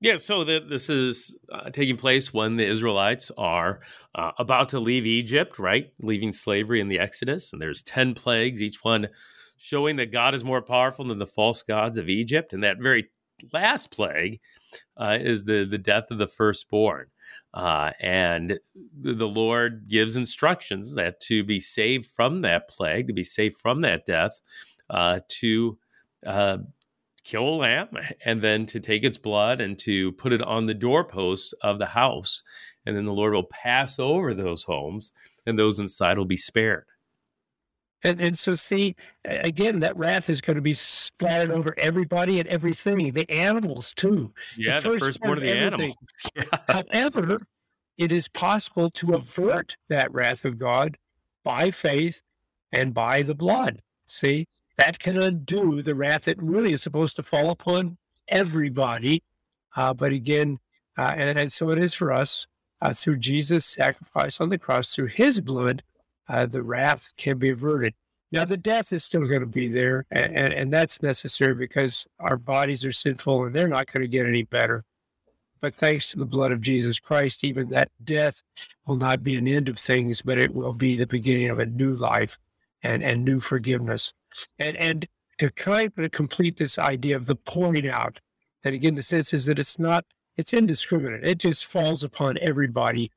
Yeah, 0.00 0.18
so 0.18 0.44
the, 0.44 0.64
this 0.68 0.90
is 0.90 1.36
uh, 1.50 1.70
taking 1.70 1.96
place 1.96 2.32
when 2.32 2.56
the 2.56 2.66
Israelites 2.66 3.30
are 3.38 3.80
uh, 4.14 4.32
about 4.38 4.68
to 4.70 4.80
leave 4.80 5.06
Egypt, 5.06 5.58
right? 5.58 5.92
Leaving 6.00 6.32
slavery 6.32 6.80
in 6.80 6.88
the 6.88 6.98
Exodus. 6.98 7.52
And 7.52 7.62
there's 7.62 7.82
10 7.82 8.14
plagues, 8.14 8.60
each 8.60 8.84
one 8.84 9.08
showing 9.56 9.96
that 9.96 10.12
God 10.12 10.34
is 10.34 10.44
more 10.44 10.62
powerful 10.62 11.06
than 11.06 11.18
the 11.18 11.26
false 11.26 11.62
gods 11.62 11.98
of 11.98 12.08
Egypt. 12.08 12.52
And 12.52 12.62
that 12.62 12.78
very 12.78 13.08
last 13.52 13.90
plague 13.90 14.40
uh, 14.96 15.18
is 15.20 15.44
the, 15.44 15.64
the 15.64 15.78
death 15.78 16.10
of 16.10 16.18
the 16.18 16.28
firstborn. 16.28 17.06
Uh, 17.54 17.92
and 18.00 18.58
the, 19.00 19.14
the 19.14 19.28
Lord 19.28 19.88
gives 19.88 20.14
instructions 20.14 20.94
that 20.94 21.20
to 21.22 21.42
be 21.42 21.58
saved 21.58 22.06
from 22.06 22.42
that 22.42 22.68
plague, 22.68 23.06
to 23.06 23.14
be 23.14 23.24
saved 23.24 23.56
from 23.56 23.80
that 23.80 24.04
death, 24.04 24.40
uh, 24.90 25.20
to 25.28 25.78
uh, 26.26 26.58
kill 27.26 27.48
a 27.48 27.56
lamb 27.56 27.88
and 28.24 28.42
then 28.42 28.66
to 28.66 28.80
take 28.80 29.04
its 29.04 29.18
blood 29.18 29.60
and 29.60 29.78
to 29.80 30.12
put 30.12 30.32
it 30.32 30.42
on 30.42 30.66
the 30.66 30.74
doorpost 30.74 31.54
of 31.60 31.78
the 31.78 31.86
house. 31.86 32.42
And 32.84 32.96
then 32.96 33.04
the 33.04 33.12
Lord 33.12 33.34
will 33.34 33.42
pass 33.42 33.98
over 33.98 34.32
those 34.32 34.64
homes 34.64 35.12
and 35.44 35.58
those 35.58 35.78
inside 35.78 36.18
will 36.18 36.24
be 36.24 36.36
spared. 36.36 36.84
And, 38.04 38.20
and 38.20 38.38
so, 38.38 38.54
see, 38.54 38.94
again, 39.24 39.80
that 39.80 39.96
wrath 39.96 40.30
is 40.30 40.40
going 40.40 40.56
to 40.56 40.62
be 40.62 40.74
splattered 40.74 41.50
over 41.50 41.74
everybody 41.78 42.38
and 42.38 42.48
everything, 42.48 43.12
the 43.12 43.28
animals 43.28 43.92
too. 43.94 44.32
Yeah, 44.56 44.80
the, 44.80 44.90
the 44.90 44.98
firstborn 44.98 45.38
of 45.38 45.44
the 45.44 45.56
animals. 45.56 45.96
Yeah. 46.36 46.44
However, 46.68 47.40
it 47.96 48.12
is 48.12 48.28
possible 48.28 48.90
to 48.90 49.14
avert 49.14 49.76
that 49.88 50.12
wrath 50.12 50.44
of 50.44 50.58
God 50.58 50.98
by 51.42 51.70
faith 51.70 52.22
and 52.70 52.92
by 52.92 53.22
the 53.22 53.34
blood. 53.34 53.80
See, 54.06 54.46
that 54.76 54.98
can 54.98 55.16
undo 55.16 55.82
the 55.82 55.94
wrath 55.94 56.22
that 56.24 56.42
really 56.42 56.72
is 56.72 56.82
supposed 56.82 57.16
to 57.16 57.22
fall 57.22 57.50
upon 57.50 57.98
everybody. 58.28 59.22
Uh, 59.74 59.94
but 59.94 60.12
again, 60.12 60.58
uh, 60.98 61.12
and, 61.16 61.38
and, 61.38 61.52
so 61.52 61.70
it 61.70 61.78
is 61.78 61.94
for 61.94 62.12
us 62.12 62.46
uh, 62.80 62.92
through 62.92 63.18
Jesus' 63.18 63.66
sacrifice 63.66 64.40
on 64.40 64.48
the 64.48 64.58
cross, 64.58 64.94
through 64.94 65.06
his 65.06 65.40
blood, 65.40 65.82
uh, 66.28 66.46
the 66.46 66.62
wrath 66.62 67.08
can 67.16 67.38
be 67.38 67.50
averted. 67.50 67.94
Now, 68.32 68.44
the 68.44 68.56
death 68.56 68.92
is 68.92 69.04
still 69.04 69.26
going 69.26 69.40
to 69.40 69.46
be 69.46 69.68
there, 69.68 70.04
and, 70.10 70.36
and, 70.36 70.52
and 70.52 70.72
that's 70.72 71.02
necessary 71.02 71.54
because 71.54 72.06
our 72.18 72.36
bodies 72.36 72.84
are 72.84 72.92
sinful 72.92 73.44
and 73.44 73.54
they're 73.54 73.68
not 73.68 73.86
going 73.86 74.02
to 74.02 74.08
get 74.08 74.26
any 74.26 74.42
better. 74.42 74.84
But 75.60 75.74
thanks 75.74 76.10
to 76.10 76.18
the 76.18 76.26
blood 76.26 76.52
of 76.52 76.60
Jesus 76.60 76.98
Christ, 76.98 77.44
even 77.44 77.70
that 77.70 77.90
death 78.02 78.42
will 78.86 78.96
not 78.96 79.22
be 79.22 79.36
an 79.36 79.48
end 79.48 79.68
of 79.68 79.78
things, 79.78 80.22
but 80.22 80.38
it 80.38 80.54
will 80.54 80.72
be 80.72 80.96
the 80.96 81.06
beginning 81.06 81.48
of 81.50 81.58
a 81.58 81.66
new 81.66 81.94
life 81.94 82.38
and, 82.82 83.02
and 83.02 83.24
new 83.24 83.40
forgiveness. 83.40 84.12
And 84.58 84.76
and 84.76 85.08
to 85.38 85.50
kind 85.50 85.92
of 85.96 86.10
complete 86.12 86.56
this 86.56 86.78
idea 86.78 87.16
of 87.16 87.26
the 87.26 87.36
pouring 87.36 87.88
out, 87.88 88.20
that 88.62 88.74
again 88.74 88.94
the 88.94 89.02
sense 89.02 89.32
is 89.32 89.46
that 89.46 89.58
it's 89.58 89.78
not 89.78 90.04
it's 90.36 90.52
indiscriminate. 90.52 91.24
It 91.24 91.38
just 91.38 91.64
falls 91.64 92.04
upon 92.04 92.38
everybody. 92.40 93.10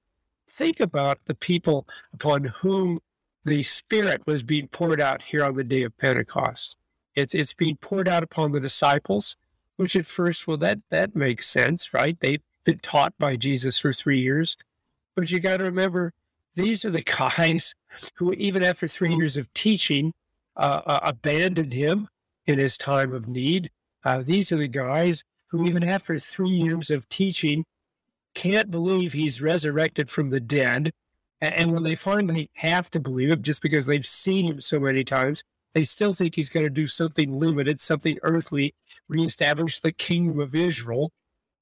Think 0.49 0.79
about 0.79 1.19
the 1.25 1.35
people 1.35 1.87
upon 2.13 2.45
whom 2.45 2.99
the 3.43 3.63
Spirit 3.63 4.21
was 4.25 4.43
being 4.43 4.67
poured 4.67 5.01
out 5.01 5.21
here 5.23 5.43
on 5.43 5.55
the 5.55 5.63
day 5.63 5.83
of 5.83 5.97
Pentecost. 5.97 6.75
It's 7.15 7.33
it's 7.33 7.53
being 7.53 7.77
poured 7.77 8.07
out 8.07 8.23
upon 8.23 8.51
the 8.51 8.59
disciples, 8.59 9.35
which 9.75 9.95
at 9.95 10.05
first, 10.05 10.47
well, 10.47 10.57
that 10.57 10.79
that 10.89 11.15
makes 11.15 11.47
sense, 11.47 11.93
right? 11.93 12.19
They've 12.19 12.41
been 12.63 12.79
taught 12.79 13.13
by 13.17 13.35
Jesus 13.35 13.79
for 13.79 13.93
three 13.93 14.19
years. 14.19 14.57
But 15.15 15.31
you 15.31 15.39
got 15.39 15.57
to 15.57 15.65
remember, 15.65 16.13
these 16.55 16.85
are 16.85 16.89
the 16.89 17.03
guys 17.03 17.75
who, 18.15 18.33
even 18.33 18.63
after 18.63 18.88
three 18.88 19.15
years 19.15 19.38
of 19.38 19.51
teaching, 19.53 20.13
uh, 20.57 20.81
uh, 20.85 20.99
abandoned 21.03 21.73
him 21.73 22.07
in 22.45 22.59
his 22.59 22.77
time 22.77 23.13
of 23.13 23.27
need. 23.27 23.69
Uh, 24.03 24.21
these 24.21 24.51
are 24.51 24.57
the 24.57 24.67
guys 24.67 25.23
who, 25.47 25.65
even 25.65 25.83
after 25.83 26.19
three 26.19 26.49
years 26.49 26.89
of 26.89 27.07
teaching, 27.09 27.65
can't 28.35 28.71
believe 28.71 29.13
he's 29.13 29.41
resurrected 29.41 30.09
from 30.09 30.29
the 30.29 30.39
dead. 30.39 30.91
And 31.41 31.71
when 31.71 31.83
they 31.83 31.95
finally 31.95 32.49
have 32.55 32.89
to 32.91 32.99
believe 32.99 33.31
it, 33.31 33.41
just 33.41 33.62
because 33.62 33.85
they've 33.85 34.05
seen 34.05 34.45
him 34.45 34.62
so 34.62 34.79
many 34.79 35.03
times, 35.03 35.43
they 35.73 35.83
still 35.83 36.13
think 36.13 36.35
he's 36.35 36.49
going 36.49 36.65
to 36.65 36.69
do 36.69 36.88
something 36.88 37.39
limited, 37.39 37.79
something 37.79 38.17
earthly, 38.23 38.73
reestablish 39.07 39.79
the 39.79 39.91
kingdom 39.91 40.39
of 40.39 40.55
Israel. 40.55 41.12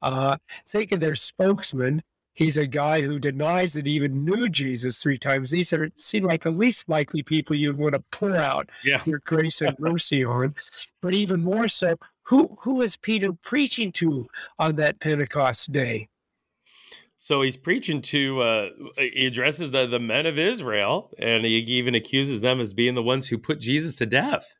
Uh, 0.01 0.37
think 0.67 0.91
of 0.91 0.99
their 0.99 1.15
spokesman 1.15 2.01
He's 2.37 2.57
a 2.57 2.67
guy 2.67 3.01
who 3.01 3.17
denies 3.17 3.73
that 3.73 3.87
he 3.87 3.93
even 3.93 4.23
knew 4.23 4.47
Jesus 4.47 4.99
three 4.99 5.17
times. 5.17 5.49
These 5.49 5.73
are 5.73 5.89
seem 5.97 6.23
like 6.23 6.43
the 6.43 6.51
least 6.51 6.87
likely 6.87 7.23
people 7.23 7.55
you'd 7.55 7.79
want 7.79 7.95
to 7.95 8.03
pour 8.11 8.37
out 8.37 8.69
yeah. 8.85 9.01
your 9.07 9.21
grace 9.25 9.59
and 9.59 9.75
mercy 9.79 10.23
on. 10.23 10.53
But 11.01 11.15
even 11.15 11.43
more 11.43 11.67
so, 11.67 11.95
who 12.21 12.55
who 12.61 12.81
is 12.81 12.95
Peter 12.95 13.33
preaching 13.33 13.91
to 13.93 14.27
on 14.59 14.75
that 14.75 14.99
Pentecost 14.99 15.71
day? 15.71 16.09
So 17.17 17.41
he's 17.41 17.57
preaching 17.57 18.03
to, 18.03 18.41
uh, 18.41 18.69
he 18.97 19.25
addresses 19.25 19.71
the, 19.71 19.87
the 19.87 19.99
men 19.99 20.27
of 20.27 20.37
Israel, 20.37 21.09
and 21.17 21.43
he 21.43 21.55
even 21.55 21.95
accuses 21.95 22.41
them 22.41 22.61
as 22.61 22.71
being 22.71 22.93
the 22.93 23.01
ones 23.01 23.29
who 23.29 23.39
put 23.39 23.59
Jesus 23.59 23.95
to 23.95 24.05
death. 24.05 24.55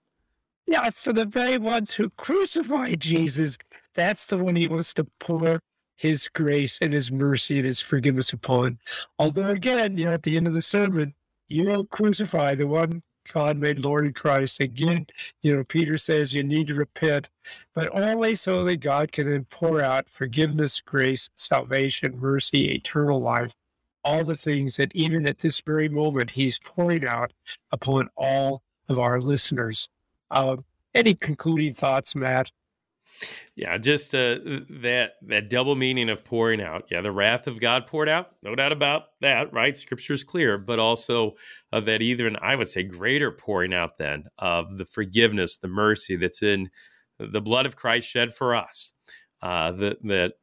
Yeah, 0.66 0.90
so 0.90 1.12
the 1.12 1.26
very 1.26 1.60
ones 1.60 1.94
who 1.94 2.10
crucified 2.10 3.02
Jesus, 3.02 3.60
that's 3.94 4.26
the 4.26 4.38
one 4.40 4.56
he 4.56 4.68
wants 4.68 4.96
to 4.96 5.06
pour 5.20 5.62
his 5.98 6.28
grace 6.30 6.78
and 6.82 6.94
his 6.94 7.12
mercy 7.12 7.58
and 7.58 7.66
his 7.66 7.82
forgiveness 7.82 8.32
upon. 8.32 8.80
Although, 9.20 9.48
again, 9.50 9.98
you 9.98 10.06
know, 10.06 10.14
at 10.14 10.24
the 10.24 10.38
end 10.38 10.48
of 10.48 10.54
the 10.54 10.62
sermon, 10.62 11.14
you 11.50 11.66
don't 11.66 11.90
crucify 11.90 12.56
the 12.56 12.68
one 12.68 13.04
God 13.34 13.58
made 13.58 13.80
Lord 13.80 14.06
in 14.06 14.14
Christ. 14.14 14.62
Again, 14.62 15.08
you 15.42 15.56
know, 15.56 15.64
Peter 15.64 15.98
says 15.98 16.34
you 16.34 16.44
need 16.44 16.68
to 16.68 16.76
repent, 16.76 17.30
but 17.74 17.90
only 17.94 18.36
so 18.36 18.64
that 18.64 18.78
God 18.78 19.12
can 19.12 19.30
then 19.30 19.46
pour 19.50 19.82
out 19.82 20.10
forgiveness, 20.10 20.80
grace, 20.80 21.30
salvation, 21.36 22.20
mercy, 22.20 22.72
eternal 22.76 23.20
life, 23.20 23.54
all 24.04 24.24
the 24.24 24.36
things 24.36 24.78
that 24.78 24.96
even 24.96 25.28
at 25.28 25.40
this 25.40 25.62
very 25.62 25.90
moment 25.90 26.32
he's 26.32 26.60
pouring 26.60 27.06
out 27.06 27.34
upon 27.72 28.10
all 28.16 28.62
of 28.88 28.98
our 28.98 29.20
listeners. 29.20 29.90
Uh, 30.32 30.58
any 30.94 31.14
concluding 31.14 31.74
thoughts, 31.74 32.16
Matt? 32.16 32.52
Yeah, 33.56 33.78
just 33.78 34.14
uh, 34.14 34.38
that 34.82 35.14
that 35.24 35.50
double 35.50 35.76
meaning 35.76 36.10
of 36.10 36.24
pouring 36.24 36.62
out. 36.62 36.86
Yeah, 36.92 37.02
the 37.02 37.12
wrath 37.12 37.48
of 37.48 37.60
God 37.60 37.88
poured 37.88 38.10
out, 38.10 38.32
no 38.44 38.56
doubt 38.56 38.72
about 38.72 39.06
that, 39.22 39.52
right? 39.52 39.76
Scripture 39.76 40.14
is 40.14 40.24
clear, 40.24 40.58
but 40.58 40.80
also 40.80 41.36
of 41.72 41.86
that 41.86 42.02
and 42.02 42.38
I 42.42 42.56
would 42.56 42.68
say 42.68 42.84
greater 42.84 43.32
pouring 43.32 43.74
out 43.74 43.98
then 43.98 44.26
of 44.38 44.78
the 44.78 44.86
forgiveness, 44.86 45.58
the 45.58 45.68
mercy 45.68 46.16
that's 46.16 46.44
in 46.44 46.70
the 47.20 47.42
blood 47.42 47.66
of 47.66 47.76
Christ 47.76 48.08
shed 48.08 48.36
for 48.36 48.56
us. 48.56 48.94
Uh, 49.42 49.72
that 49.72 50.02
that 50.04 50.34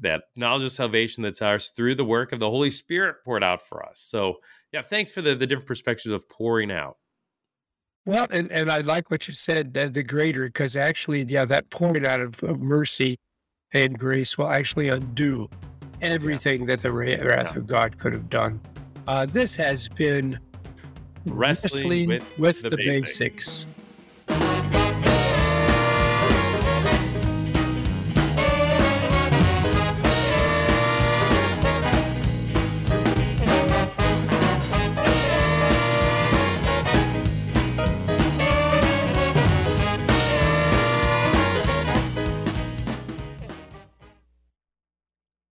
that 0.00 0.24
knowledge 0.36 0.62
of 0.62 0.72
salvation 0.72 1.22
that's 1.22 1.40
ours 1.40 1.72
through 1.74 1.94
the 1.94 2.04
work 2.04 2.32
of 2.32 2.40
the 2.40 2.50
Holy 2.50 2.70
Spirit 2.70 3.16
poured 3.24 3.42
out 3.42 3.66
for 3.66 3.84
us. 3.84 3.98
So, 3.98 4.36
yeah, 4.72 4.82
thanks 4.82 5.10
for 5.10 5.22
the 5.22 5.34
the 5.34 5.46
different 5.46 5.68
perspectives 5.68 6.12
of 6.14 6.28
pouring 6.28 6.70
out. 6.70 6.96
Well, 8.04 8.26
and, 8.30 8.50
and 8.50 8.70
I 8.70 8.78
like 8.78 9.10
what 9.10 9.28
you 9.28 9.34
said, 9.34 9.76
uh, 9.78 9.88
the 9.88 10.02
greater, 10.02 10.46
because 10.46 10.76
actually, 10.76 11.22
yeah, 11.22 11.44
that 11.44 11.70
point 11.70 12.04
out 12.04 12.20
of, 12.20 12.42
of, 12.42 12.60
mercy 12.60 13.18
and 13.72 13.96
grace 13.96 14.36
will 14.36 14.48
actually 14.48 14.88
undo 14.88 15.48
everything 16.00 16.60
yeah. 16.60 16.66
that 16.66 16.80
the 16.80 16.92
wrath 16.92 17.52
yeah. 17.52 17.58
of 17.58 17.66
God 17.66 17.98
could 17.98 18.12
have 18.12 18.28
done. 18.28 18.60
Uh, 19.06 19.24
this 19.26 19.54
has 19.54 19.88
been 19.88 20.38
Wrestling, 21.26 22.08
Wrestling 22.08 22.08
with, 22.08 22.38
with, 22.38 22.62
the, 22.62 22.70
the 22.70 22.76
basics. 22.76 23.18
basics. 23.18 23.66